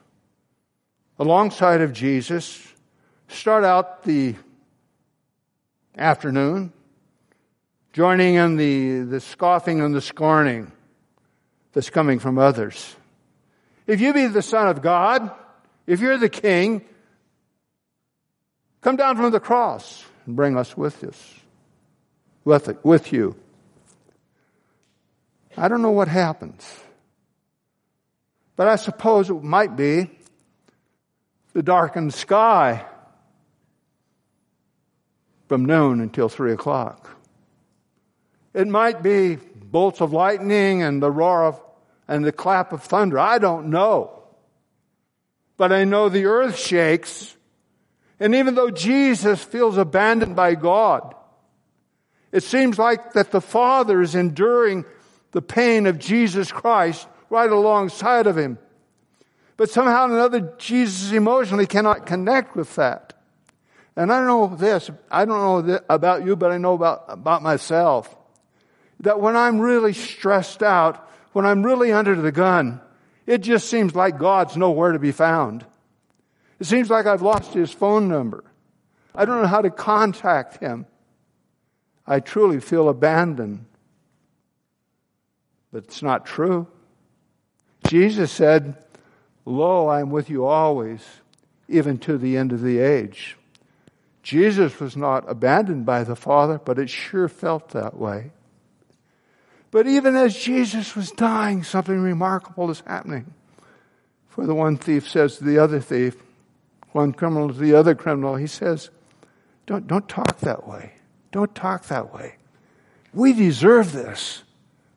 alongside 1.20 1.82
of 1.82 1.92
Jesus 1.92 2.66
start 3.28 3.62
out 3.62 4.04
the 4.04 4.34
afternoon, 5.96 6.72
joining 7.92 8.36
in 8.36 8.56
the, 8.56 9.00
the 9.00 9.20
scoffing 9.20 9.82
and 9.82 9.94
the 9.94 10.00
scorning 10.00 10.72
that's 11.74 11.90
coming 11.90 12.18
from 12.18 12.38
others. 12.38 12.96
If 13.86 14.00
you 14.00 14.14
be 14.14 14.28
the 14.28 14.40
Son 14.40 14.66
of 14.66 14.80
God, 14.80 15.30
if 15.86 16.00
you're 16.00 16.16
the 16.16 16.30
king, 16.30 16.86
come 18.80 18.96
down 18.96 19.16
from 19.16 19.30
the 19.30 19.40
cross 19.40 20.02
and 20.24 20.34
bring 20.34 20.56
us 20.56 20.74
with 20.74 21.04
us, 21.04 21.34
with, 22.46 22.70
it, 22.70 22.82
with 22.82 23.12
you. 23.12 23.36
I 25.54 25.68
don't 25.68 25.82
know 25.82 25.90
what 25.90 26.08
happens. 26.08 26.66
But 28.56 28.68
I 28.68 28.76
suppose 28.76 29.28
it 29.28 29.42
might 29.42 29.76
be 29.76 30.10
the 31.52 31.62
darkened 31.62 32.14
sky 32.14 32.84
from 35.48 35.64
noon 35.64 36.00
until 36.00 36.28
three 36.28 36.52
o'clock. 36.52 37.16
It 38.54 38.68
might 38.68 39.02
be 39.02 39.36
bolts 39.36 40.00
of 40.00 40.12
lightning 40.12 40.82
and 40.82 41.02
the 41.02 41.10
roar 41.10 41.44
of 41.44 41.60
and 42.08 42.24
the 42.24 42.32
clap 42.32 42.72
of 42.72 42.82
thunder. 42.82 43.18
I 43.18 43.38
don't 43.38 43.70
know 43.70 44.20
but 45.60 45.74
I 45.74 45.84
know 45.84 46.08
the 46.08 46.24
earth 46.24 46.58
shakes. 46.58 47.36
And 48.18 48.34
even 48.34 48.54
though 48.54 48.70
Jesus 48.70 49.44
feels 49.44 49.76
abandoned 49.76 50.34
by 50.34 50.54
God, 50.54 51.14
it 52.32 52.44
seems 52.44 52.78
like 52.78 53.12
that 53.12 53.30
the 53.30 53.42
Father 53.42 54.00
is 54.00 54.14
enduring 54.14 54.86
the 55.32 55.42
pain 55.42 55.84
of 55.84 55.98
Jesus 55.98 56.50
Christ 56.50 57.06
right 57.28 57.50
alongside 57.50 58.26
of 58.26 58.38
him. 58.38 58.56
But 59.60 59.68
somehow 59.68 60.08
or 60.08 60.14
another, 60.14 60.54
Jesus 60.56 61.12
emotionally 61.12 61.66
cannot 61.66 62.06
connect 62.06 62.56
with 62.56 62.76
that. 62.76 63.12
And 63.94 64.10
I 64.10 64.24
know 64.24 64.46
this, 64.46 64.90
I 65.10 65.26
don't 65.26 65.66
know 65.66 65.80
about 65.90 66.24
you, 66.24 66.34
but 66.34 66.50
I 66.50 66.56
know 66.56 66.72
about, 66.72 67.04
about 67.08 67.42
myself. 67.42 68.16
That 69.00 69.20
when 69.20 69.36
I'm 69.36 69.60
really 69.60 69.92
stressed 69.92 70.62
out, 70.62 71.06
when 71.34 71.44
I'm 71.44 71.62
really 71.62 71.92
under 71.92 72.14
the 72.14 72.32
gun, 72.32 72.80
it 73.26 73.42
just 73.42 73.68
seems 73.68 73.94
like 73.94 74.18
God's 74.18 74.56
nowhere 74.56 74.92
to 74.92 74.98
be 74.98 75.12
found. 75.12 75.66
It 76.58 76.64
seems 76.64 76.88
like 76.88 77.04
I've 77.04 77.20
lost 77.20 77.52
his 77.52 77.70
phone 77.70 78.08
number. 78.08 78.42
I 79.14 79.26
don't 79.26 79.42
know 79.42 79.46
how 79.46 79.60
to 79.60 79.68
contact 79.68 80.56
him. 80.60 80.86
I 82.06 82.20
truly 82.20 82.60
feel 82.60 82.88
abandoned. 82.88 83.66
But 85.70 85.84
it's 85.84 86.00
not 86.00 86.24
true. 86.24 86.66
Jesus 87.86 88.32
said, 88.32 88.78
Lo, 89.44 89.88
I 89.88 90.00
am 90.00 90.10
with 90.10 90.30
you 90.30 90.44
always, 90.44 91.00
even 91.68 91.98
to 91.98 92.18
the 92.18 92.36
end 92.36 92.52
of 92.52 92.60
the 92.60 92.78
age. 92.78 93.36
Jesus 94.22 94.78
was 94.78 94.96
not 94.96 95.28
abandoned 95.28 95.86
by 95.86 96.04
the 96.04 96.16
Father, 96.16 96.58
but 96.58 96.78
it 96.78 96.90
sure 96.90 97.28
felt 97.28 97.70
that 97.70 97.96
way. 97.96 98.32
But 99.70 99.86
even 99.86 100.16
as 100.16 100.36
Jesus 100.36 100.94
was 100.96 101.10
dying, 101.10 101.62
something 101.62 102.00
remarkable 102.00 102.70
is 102.70 102.82
happening. 102.86 103.32
For 104.28 104.46
the 104.46 104.54
one 104.54 104.76
thief 104.76 105.08
says 105.08 105.38
to 105.38 105.44
the 105.44 105.58
other 105.58 105.80
thief, 105.80 106.16
one 106.92 107.12
criminal 107.12 107.48
to 107.48 107.58
the 107.58 107.74
other 107.74 107.94
criminal, 107.94 108.36
he 108.36 108.46
says, 108.46 108.90
don't, 109.66 109.86
don't 109.86 110.08
talk 110.08 110.38
that 110.40 110.66
way. 110.66 110.94
Don't 111.30 111.54
talk 111.54 111.86
that 111.86 112.12
way. 112.12 112.36
We 113.14 113.32
deserve 113.32 113.92
this. 113.92 114.42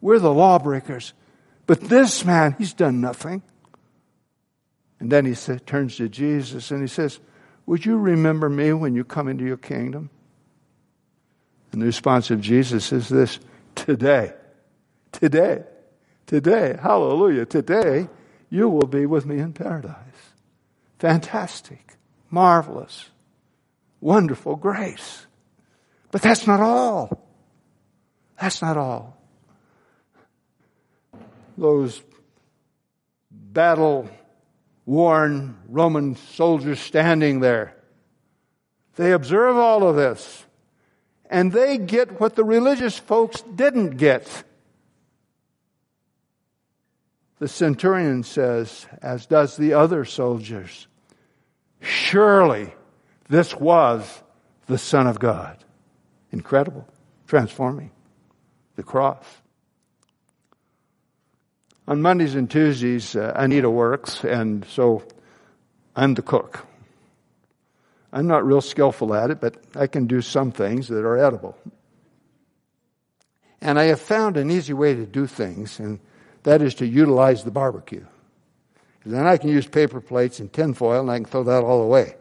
We're 0.01 0.19
the 0.19 0.33
lawbreakers. 0.33 1.13
But 1.67 1.81
this 1.81 2.25
man, 2.25 2.55
he's 2.57 2.73
done 2.73 2.99
nothing. 2.99 3.43
And 5.03 5.11
then 5.11 5.25
he 5.25 5.35
turns 5.35 5.97
to 5.97 6.07
Jesus 6.07 6.71
and 6.71 6.81
he 6.81 6.87
says, 6.87 7.19
Would 7.65 7.85
you 7.85 7.97
remember 7.97 8.47
me 8.47 8.71
when 8.71 8.95
you 8.95 9.03
come 9.03 9.27
into 9.27 9.43
your 9.43 9.57
kingdom? 9.57 10.09
And 11.73 11.81
the 11.81 11.87
response 11.87 12.31
of 12.31 12.39
Jesus 12.39 12.93
is 12.93 13.09
this 13.09 13.37
Today. 13.75 14.31
Today, 15.11 15.63
today, 16.25 16.77
hallelujah, 16.81 17.45
today, 17.45 18.07
you 18.49 18.69
will 18.69 18.87
be 18.87 19.05
with 19.05 19.25
me 19.25 19.39
in 19.39 19.51
paradise. 19.51 19.97
Fantastic, 20.99 21.97
marvelous, 22.29 23.09
wonderful 23.99 24.55
grace. 24.55 25.27
But 26.11 26.21
that's 26.21 26.47
not 26.47 26.61
all. 26.61 27.27
That's 28.39 28.61
not 28.61 28.77
all. 28.77 29.17
Those 31.57 32.01
battle 33.29 34.09
worn 34.86 35.57
Roman 35.67 36.15
soldiers 36.15 36.79
standing 36.79 37.39
there 37.39 37.75
They 38.95 39.11
observe 39.11 39.57
all 39.57 39.88
of 39.88 39.95
this. 39.95 40.45
And 41.29 41.51
they 41.51 41.77
get 41.77 42.19
what 42.19 42.36
the 42.36 42.43
religious 42.43 42.97
folks 42.99 43.41
didn't 43.41 43.97
get. 43.97 44.43
The 47.39 47.47
centurion 47.47 48.23
says, 48.23 48.86
as 49.01 49.25
does 49.25 49.57
the 49.57 49.73
other 49.73 50.05
soldiers, 50.05 50.88
surely 51.81 52.73
this 53.29 53.55
was 53.55 54.21
the 54.67 54.77
Son 54.77 55.07
of 55.07 55.19
God. 55.19 55.57
Incredible, 56.31 56.88
transforming 57.25 57.89
the 58.75 58.84
cross. 58.84 59.25
On 61.86 62.01
Mondays 62.01 62.36
and 62.36 62.49
Tuesdays, 62.49 63.15
uh, 63.15 63.34
Anita 63.36 63.69
works, 63.69 64.23
and 64.23 64.65
so 64.65 65.03
I'm 65.95 66.13
the 66.13 66.21
cook. 66.21 66.65
I'm 68.13 68.27
not 68.27 68.45
real 68.45 68.61
skillful 68.61 69.13
at 69.13 69.31
it, 69.31 69.41
but 69.41 69.57
I 69.75 69.88
can 69.88 70.07
do 70.07 70.21
some 70.21 70.51
things 70.51 70.88
that 70.88 71.03
are 71.03 71.17
edible. 71.17 71.57
And 73.59 73.77
I 73.77 73.86
have 73.86 73.99
found 73.99 74.38
an 74.38 74.49
easy 74.49 74.71
way 74.71 74.93
to 74.93 75.05
do 75.05 75.27
things, 75.27 75.79
and 75.79 75.99
that 76.43 76.61
is 76.61 76.75
to 76.75 76.86
utilize 76.86 77.43
the 77.43 77.51
barbecue. 77.51 78.05
Then 79.05 79.25
I 79.25 79.36
can 79.36 79.49
use 79.49 79.67
paper 79.67 79.99
plates 79.99 80.39
and 80.39 80.51
tinfoil, 80.53 81.01
and 81.01 81.11
I 81.11 81.17
can 81.17 81.25
throw 81.25 81.43
that 81.43 81.63
all 81.63 81.81
away 81.81 82.15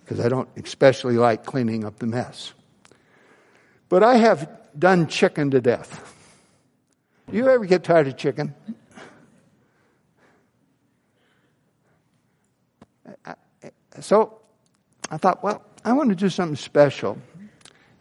because 0.00 0.24
I 0.24 0.28
don't 0.28 0.48
especially 0.56 1.16
like 1.16 1.44
cleaning 1.44 1.84
up 1.84 2.00
the 2.00 2.06
mess. 2.06 2.52
But 3.88 4.02
I 4.02 4.16
have 4.16 4.50
done 4.76 5.06
chicken 5.06 5.52
to 5.52 5.60
death. 5.60 6.16
Do 7.30 7.36
you 7.36 7.48
ever 7.48 7.64
get 7.64 7.84
tired 7.84 8.08
of 8.08 8.16
chicken? 8.16 8.54
So 14.00 14.40
I 15.10 15.16
thought, 15.16 15.42
well, 15.42 15.62
I 15.84 15.92
want 15.92 16.10
to 16.10 16.14
do 16.14 16.28
something 16.28 16.56
special. 16.56 17.18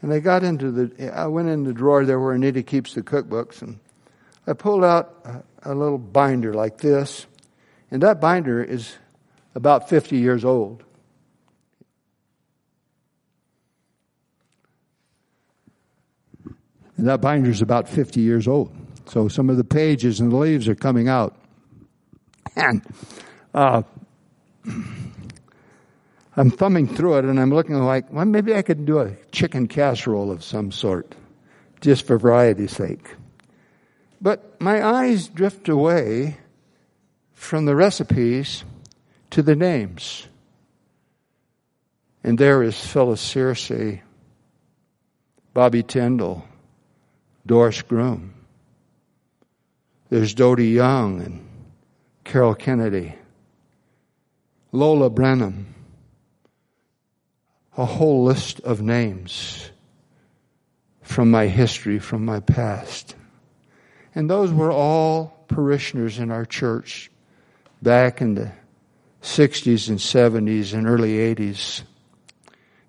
And 0.01 0.14
I 0.14 0.20
got 0.20 0.43
into 0.43 0.72
the, 0.72 1.14
I 1.14 1.28
went 1.28 1.49
in 1.49 1.64
the 1.64 1.74
drawer 1.74 2.05
there 2.05 2.20
where 2.20 2.34
Anita 2.34 2.64
keeps 2.64 2.93
the 2.93 3.01
cookbooks 3.01 3.62
and 3.62 3.80
I 4.47 4.53
pulled 4.53 4.84
out 4.84 5.43
a, 5.64 5.72
a 5.72 5.76
little 5.76 5.97
binder 5.97 6.53
like 6.53 6.78
this. 6.78 7.26
And 7.91 8.01
that 8.03 8.22
binder 8.22 8.64
is 8.64 8.95
about 9.55 9.89
50 9.89 10.18
years 10.18 10.45
old. 10.45 10.84
And 16.97 17.07
that 17.07 17.22
binder 17.22 17.49
is 17.49 17.62
about 17.62 17.88
50 17.88 18.22
years 18.22 18.47
old. 18.47 18.76
So 19.05 19.28
some 19.28 19.49
of 19.49 19.57
the 19.57 19.64
pages 19.64 20.20
and 20.20 20.32
the 20.32 20.36
leaves 20.36 20.68
are 20.68 20.76
coming 20.76 21.07
out. 21.07 21.36
And 22.55 22.82
uh, 23.53 23.84
I'm 24.66 26.51
thumbing 26.51 26.88
through 26.88 27.18
it 27.20 27.26
and 27.26 27.39
I'm 27.39 27.53
looking 27.53 27.76
like, 27.76 28.12
well, 28.12 28.26
maybe 28.26 28.55
I 28.55 28.62
could 28.62 28.86
do 28.86 28.99
a 28.99 29.16
chicken 29.32 29.68
casserole 29.68 30.32
of 30.32 30.43
some 30.43 30.72
sort, 30.72 31.16
just 31.82 32.05
for 32.07 32.18
variety's 32.18 32.72
sake. 32.72 33.16
But 34.22 34.60
my 34.62 34.86
eyes 34.86 35.28
drift 35.28 35.70
away 35.70 36.38
from 37.34 37.66
the 37.66 37.76
recipes 37.76 38.64
to 39.32 39.41
the 39.41 39.55
names. 39.55 40.28
And 42.24 42.38
there 42.38 42.62
is 42.64 42.78
Phyllis 42.78 43.24
Searcy, 43.24 44.01
Bobby 45.53 45.84
Tyndall, 45.84 46.45
Doris 47.45 47.82
Groom. 47.82 48.34
There's 50.10 50.34
Dodie 50.34 50.70
Young 50.70 51.22
and 51.22 51.47
Carol 52.24 52.55
Kennedy, 52.55 53.16
Lola 54.72 55.10
Brenham, 55.10 55.74
a 57.76 57.86
whole 57.86 58.24
list 58.24 58.60
of 58.60 58.82
names 58.82 59.72
from 61.02 61.32
my 61.32 61.48
history, 61.48 61.98
from 61.98 62.24
my 62.24 62.40
past. 62.40 63.16
And 64.14 64.30
those 64.30 64.52
were 64.52 64.72
all 64.72 65.46
parishioners 65.48 66.20
in 66.20 66.30
our 66.30 66.46
church 66.46 67.10
back 67.82 68.22
in 68.22 68.36
the 68.36 68.52
60s 69.24 69.90
and 69.90 69.98
70s 69.98 70.74
and 70.74 70.88
early 70.88 71.14
80s. 71.14 71.82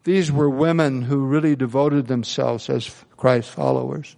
These 0.05 0.31
were 0.31 0.51
women 0.51 1.03
who 1.03 1.25
really 1.25 1.57
devoted 1.57 2.07
themselves 2.07 2.69
as 2.69 2.91
Christ 3.17 3.51
followers. 3.51 4.17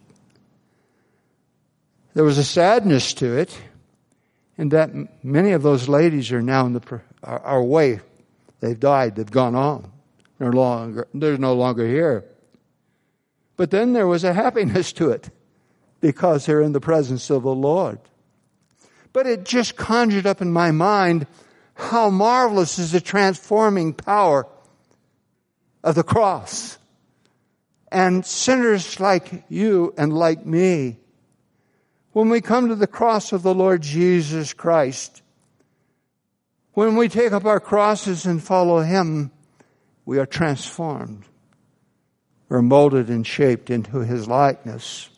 There 2.15 2.25
was 2.25 2.39
a 2.39 2.45
sadness 2.45 3.15
to 3.15 3.39
it, 3.39 3.57
in 4.59 4.69
that 4.71 4.91
many 5.25 5.53
of 5.53 5.63
those 5.63 5.89
ladies 5.89 6.31
are 6.33 6.43
now 6.43 6.67
in 6.67 6.73
the 6.73 7.01
are, 7.23 7.41
are. 7.41 8.03
They've 8.61 8.79
died. 8.79 9.17
They've 9.17 9.31
gone 9.31 9.55
on. 9.55 9.91
They're, 10.39 10.53
longer, 10.53 11.09
they're 11.15 11.39
no 11.39 11.55
longer 11.55 11.87
here. 11.87 12.25
But 13.57 13.71
then 13.71 13.93
there 13.93 14.07
was 14.07 14.25
a 14.25 14.33
happiness 14.33 14.93
to 14.95 15.11
it 15.11 15.31
because 16.01 16.47
they're 16.47 16.63
in 16.63 16.73
the 16.73 16.81
presence 16.81 17.31
of 17.31 17.45
the 17.45 17.55
Lord. 17.55 17.99
But 19.13 19.27
it 19.27 19.45
just 19.45 19.77
conjured 19.77 20.27
up 20.27 20.41
in 20.41 20.53
my 20.53 20.71
mind 20.71 21.27
how 21.75 22.11
marvelous 22.11 22.79
is 22.79 22.93
the 22.93 23.01
transforming 23.01 23.95
power 23.95 24.47
of 25.85 25.95
the 25.95 26.03
cross. 26.03 26.79
And 27.91 28.25
sinners 28.25 28.99
like 29.01 29.45
you 29.49 29.93
and 29.99 30.13
like 30.13 30.47
me, 30.47 30.99
when 32.13 32.29
we 32.29 32.41
come 32.41 32.69
to 32.69 32.75
the 32.75 32.87
cross 32.87 33.33
of 33.33 33.43
the 33.43 33.55
Lord 33.55 33.83
Jesus 33.83 34.53
Christ, 34.53 35.23
when 36.75 36.97
we 36.97 37.09
take 37.09 37.33
up 37.33 37.45
our 37.45 37.61
crosses 37.61 38.27
and 38.27 38.43
follow 38.43 38.81
Him, 38.81 39.31
we 40.05 40.19
are 40.19 40.27
transformed. 40.27 41.25
We're 42.49 42.63
molded 42.63 43.09
and 43.09 43.27
shaped 43.27 43.71
into 43.71 44.01
His 44.01 44.29
likeness. 44.29 45.09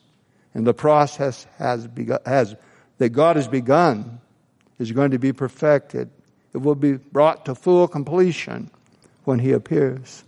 And 0.53 0.67
the 0.67 0.75
process 0.75 1.47
has 1.59 1.87
begun, 1.87 2.21
has, 2.27 2.55
that 2.99 3.11
God 3.11 3.37
has 3.37 3.49
begun 3.49 4.21
is 4.79 4.93
going 4.93 5.11
to 5.11 5.19
be 5.19 5.33
perfected. 5.33 6.11
It 6.53 6.59
will 6.59 6.77
be 6.77 6.93
brought 6.93 7.47
to 7.47 7.57
full 7.57 7.89
completion 7.89 8.71
when 9.25 9.41
He 9.41 9.53
appears. 9.53 10.23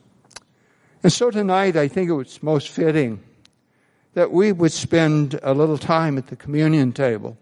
And 1.03 1.13
so 1.13 1.31
tonight, 1.31 1.77
I 1.77 1.87
think 1.87 2.11
it 2.11 2.15
was 2.15 2.43
most 2.43 2.71
fitting 2.71 3.23
that 4.17 4.33
we 4.33 4.51
would 4.51 4.73
spend 4.73 5.39
a 5.43 5.53
little 5.53 5.77
time 5.77 6.17
at 6.17 6.29
the 6.29 6.37
communion 6.37 6.91
table, 6.91 7.37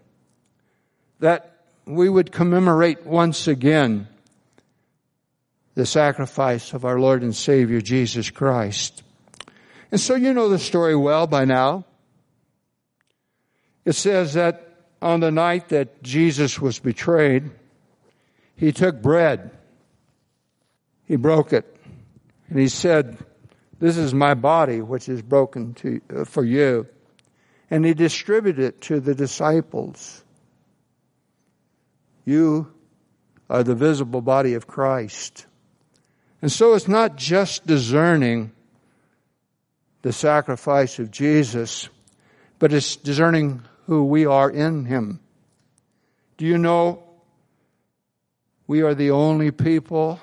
that 1.20 1.60
we 1.86 2.08
would 2.08 2.32
commemorate 2.32 3.06
once 3.06 3.46
again 3.46 4.08
the 5.76 5.86
sacrifice 5.86 6.72
of 6.72 6.84
our 6.84 6.98
Lord 6.98 7.22
and 7.22 7.34
Savior 7.34 7.80
Jesus 7.80 8.28
Christ. 8.28 9.04
And 9.92 10.00
so 10.00 10.16
you 10.16 10.34
know 10.34 10.48
the 10.48 10.58
story 10.58 10.96
well 10.96 11.28
by 11.28 11.44
now. 11.44 11.84
It 13.84 13.92
says 13.92 14.34
that 14.34 14.68
on 15.00 15.20
the 15.20 15.30
night 15.30 15.68
that 15.68 16.02
Jesus 16.02 16.60
was 16.60 16.80
betrayed, 16.80 17.52
he 18.56 18.72
took 18.72 19.00
bread, 19.00 19.52
he 21.06 21.14
broke 21.14 21.52
it, 21.52 21.76
and 22.48 22.58
he 22.58 22.66
said, 22.66 23.16
This 23.78 23.96
is 23.96 24.14
my 24.14 24.34
body, 24.34 24.80
which 24.80 25.08
is 25.08 25.22
broken 25.22 25.74
to, 25.74 26.00
uh, 26.14 26.24
for 26.24 26.44
you. 26.44 26.86
And 27.70 27.84
he 27.84 27.94
distributed 27.94 28.64
it 28.64 28.80
to 28.82 29.00
the 29.00 29.14
disciples. 29.14 30.22
You 32.24 32.72
are 33.50 33.62
the 33.62 33.74
visible 33.74 34.20
body 34.20 34.54
of 34.54 34.66
Christ. 34.66 35.46
And 36.40 36.52
so 36.52 36.74
it's 36.74 36.88
not 36.88 37.16
just 37.16 37.66
discerning 37.66 38.52
the 40.02 40.12
sacrifice 40.12 40.98
of 40.98 41.10
Jesus, 41.10 41.88
but 42.58 42.72
it's 42.72 42.96
discerning 42.96 43.62
who 43.86 44.04
we 44.04 44.26
are 44.26 44.50
in 44.50 44.84
Him. 44.84 45.20
Do 46.36 46.44
you 46.44 46.58
know 46.58 47.02
we 48.66 48.82
are 48.82 48.94
the 48.94 49.10
only 49.10 49.50
people, 49.50 50.20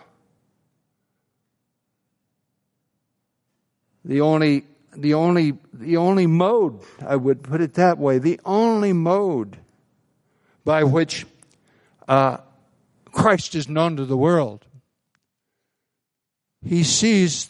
the 4.03 4.21
only, 4.21 4.65
the 4.95 5.13
only, 5.13 5.57
the 5.73 5.97
only 5.97 6.27
mode, 6.27 6.79
I 7.05 7.15
would 7.15 7.43
put 7.43 7.61
it 7.61 7.75
that 7.75 7.97
way, 7.97 8.17
the 8.17 8.39
only 8.45 8.93
mode 8.93 9.57
by 10.63 10.83
which 10.83 11.25
uh, 12.07 12.37
Christ 13.11 13.55
is 13.55 13.67
known 13.67 13.97
to 13.97 14.05
the 14.05 14.17
world 14.17 14.65
he 16.63 16.83
sees, 16.83 17.49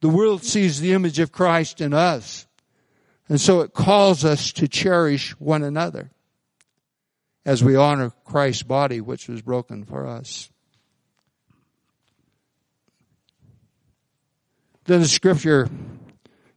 the 0.00 0.08
world 0.08 0.42
sees 0.42 0.80
the 0.80 0.92
image 0.92 1.18
of 1.18 1.32
Christ 1.32 1.80
in 1.80 1.92
us. 1.92 2.46
And 3.28 3.40
so 3.40 3.60
it 3.60 3.74
calls 3.74 4.24
us 4.24 4.52
to 4.52 4.68
cherish 4.68 5.32
one 5.38 5.62
another 5.62 6.10
as 7.44 7.62
we 7.62 7.76
honor 7.76 8.12
Christ's 8.24 8.62
body, 8.62 9.00
which 9.00 9.28
was 9.28 9.42
broken 9.42 9.84
for 9.84 10.06
us. 10.06 10.50
Then 14.86 15.00
the 15.00 15.08
scripture 15.08 15.68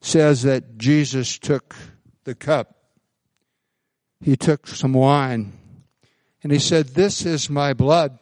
says 0.01 0.43
that 0.43 0.77
Jesus 0.77 1.39
took 1.39 1.75
the 2.23 2.35
cup. 2.35 2.75
He 4.21 4.37
took 4.37 4.67
some 4.67 4.93
wine 4.93 5.53
and 6.43 6.51
he 6.51 6.59
said, 6.59 6.89
This 6.89 7.25
is 7.25 7.49
my 7.49 7.73
blood, 7.73 8.19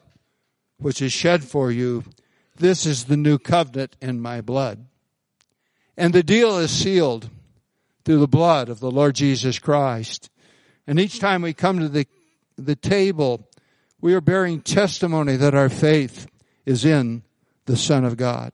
which 0.78 1.02
is 1.02 1.12
shed 1.12 1.44
for 1.44 1.70
you 1.70 2.04
This 2.56 2.86
is 2.86 3.04
the 3.04 3.16
new 3.16 3.38
covenant 3.38 3.96
in 4.00 4.20
my 4.20 4.40
blood. 4.40 4.86
And 5.96 6.12
the 6.12 6.22
deal 6.22 6.58
is 6.58 6.70
sealed 6.70 7.28
through 8.04 8.18
the 8.18 8.28
blood 8.28 8.68
of 8.68 8.80
the 8.80 8.90
Lord 8.90 9.14
Jesus 9.14 9.58
Christ. 9.58 10.30
And 10.86 10.98
each 10.98 11.20
time 11.20 11.42
we 11.42 11.52
come 11.52 11.78
to 11.80 11.88
the, 11.88 12.06
the 12.56 12.76
table, 12.76 13.48
we 14.00 14.14
are 14.14 14.20
bearing 14.20 14.60
testimony 14.60 15.36
that 15.36 15.54
our 15.54 15.68
faith 15.68 16.26
is 16.64 16.84
in 16.84 17.22
the 17.66 17.76
Son 17.76 18.04
of 18.04 18.16
God. 18.16 18.52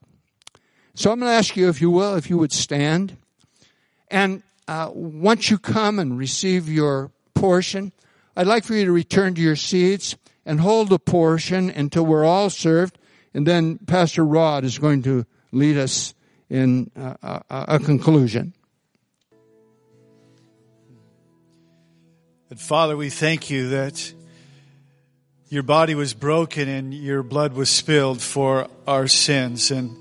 So 0.95 1.11
I'm 1.11 1.19
going 1.19 1.31
to 1.31 1.37
ask 1.37 1.57
you, 1.57 1.69
if 1.69 1.81
you 1.81 1.91
will, 1.91 2.15
if 2.15 2.31
you 2.31 2.39
would 2.39 2.53
stand. 2.53 3.17
And 4.11 4.43
uh, 4.69 4.91
once 4.93 5.51
you 5.51 5.59
come 5.59 5.99
and 5.99 6.17
receive 6.17 6.69
your 6.69 7.11
portion, 7.35 7.93
I'd 8.37 8.47
like 8.47 8.65
for 8.65 8.75
you 8.75 8.85
to 8.85 8.93
return 8.93 9.35
to 9.35 9.41
your 9.41 9.57
seats 9.57 10.17
and 10.47 10.61
hold 10.61 10.89
the 10.89 11.01
portion 11.01 11.69
until 11.71 12.07
we're 12.07 12.25
all 12.25 12.49
served. 12.49 12.99
And 13.35 13.47
then 13.47 13.79
Pastor 13.79 14.25
Rod 14.25 14.63
is 14.63 14.79
going 14.79 15.03
to 15.03 15.27
lead 15.51 15.77
us 15.77 16.15
in 16.49 16.91
uh, 16.97 17.15
a, 17.23 17.43
a 17.51 17.79
conclusion. 17.81 18.55
And 22.51 22.61
Father, 22.61 22.97
we 22.97 23.11
thank 23.11 23.51
you 23.51 23.71
that 23.71 24.13
your 25.49 25.65
body 25.65 25.97
was 25.97 26.15
broken 26.15 26.69
and 26.69 26.95
your 26.95 27.25
blood 27.25 27.55
was 27.55 27.69
spilled 27.69 28.21
for 28.23 28.69
our 28.87 29.09
sins. 29.09 29.73
And 29.73 29.97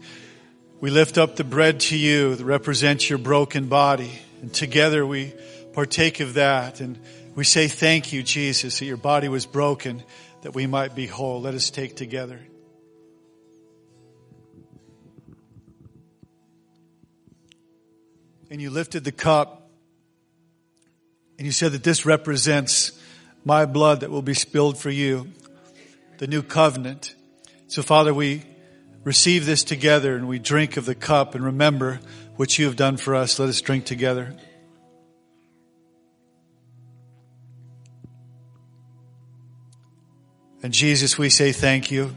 we 0.83 0.89
lift 0.89 1.17
up 1.17 1.37
the 1.37 1.45
bread 1.45 1.79
to 1.79 1.97
you 1.97 2.35
that 2.35 2.43
represents 2.43 3.09
your 3.09 3.17
broken 3.17 3.67
body. 3.69 4.11
And 4.41 4.53
together 4.53 5.07
we 5.07 5.33
partake 5.71 6.19
of 6.19 6.33
that. 6.33 6.81
And 6.81 6.99
we 7.35 7.45
say, 7.45 7.69
Thank 7.69 8.11
you, 8.11 8.21
Jesus, 8.21 8.79
that 8.79 8.85
your 8.85 8.97
body 8.97 9.29
was 9.29 9.45
broken 9.45 10.03
that 10.41 10.53
we 10.53 10.67
might 10.67 10.93
be 10.93 11.07
whole. 11.07 11.39
Let 11.39 11.53
us 11.53 11.69
take 11.69 11.95
together. 11.95 12.37
And 18.51 18.61
you 18.61 18.69
lifted 18.69 19.05
the 19.05 19.13
cup 19.13 19.69
and 21.37 21.45
you 21.45 21.53
said 21.53 21.71
that 21.71 21.85
this 21.85 22.05
represents 22.05 22.91
my 23.45 23.65
blood 23.65 24.01
that 24.01 24.11
will 24.11 24.21
be 24.21 24.33
spilled 24.33 24.77
for 24.77 24.89
you, 24.89 25.31
the 26.17 26.27
new 26.27 26.43
covenant. 26.43 27.15
So 27.69 27.83
Father, 27.83 28.13
we 28.13 28.43
receive 29.03 29.45
this 29.45 29.63
together 29.63 30.15
and 30.15 30.27
we 30.27 30.39
drink 30.39 30.77
of 30.77 30.85
the 30.85 30.95
cup 30.95 31.35
and 31.35 31.43
remember 31.43 31.99
what 32.35 32.57
you 32.57 32.65
have 32.65 32.75
done 32.75 32.97
for 32.97 33.15
us. 33.15 33.37
Let 33.39 33.49
us 33.49 33.61
drink 33.61 33.85
together. 33.85 34.35
And 40.61 40.73
Jesus, 40.73 41.17
we 41.17 41.29
say 41.29 41.51
thank 41.51 41.91
you. 41.91 42.15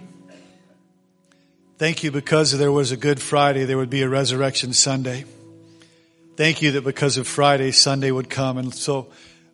Thank 1.78 2.04
you 2.04 2.12
because 2.12 2.56
there 2.56 2.72
was 2.72 2.92
a 2.92 2.96
Good 2.96 3.20
Friday, 3.20 3.64
there 3.64 3.76
would 3.76 3.90
be 3.90 4.02
a 4.02 4.08
Resurrection 4.08 4.72
Sunday. 4.72 5.24
Thank 6.36 6.62
you 6.62 6.72
that 6.72 6.84
because 6.84 7.16
of 7.16 7.26
Friday, 7.26 7.72
Sunday 7.72 8.10
would 8.10 8.30
come. 8.30 8.56
And 8.56 8.72
so 8.72 9.08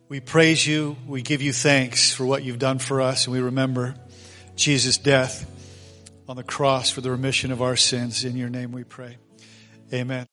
we 0.08 0.20
praise 0.20 0.66
you. 0.66 0.96
We 1.06 1.22
give 1.22 1.40
you 1.40 1.52
thanks 1.52 2.12
for 2.12 2.26
what 2.26 2.44
you've 2.44 2.58
done 2.58 2.78
for 2.78 3.00
us. 3.00 3.26
And 3.26 3.32
we 3.32 3.40
remember 3.40 3.94
Jesus' 4.56 4.98
death 4.98 5.48
on 6.32 6.36
the 6.36 6.42
cross 6.42 6.88
for 6.88 7.02
the 7.02 7.10
remission 7.10 7.52
of 7.52 7.60
our 7.60 7.76
sins. 7.76 8.24
In 8.24 8.38
your 8.38 8.48
name 8.48 8.72
we 8.72 8.84
pray. 8.84 9.18
Amen. 9.92 10.26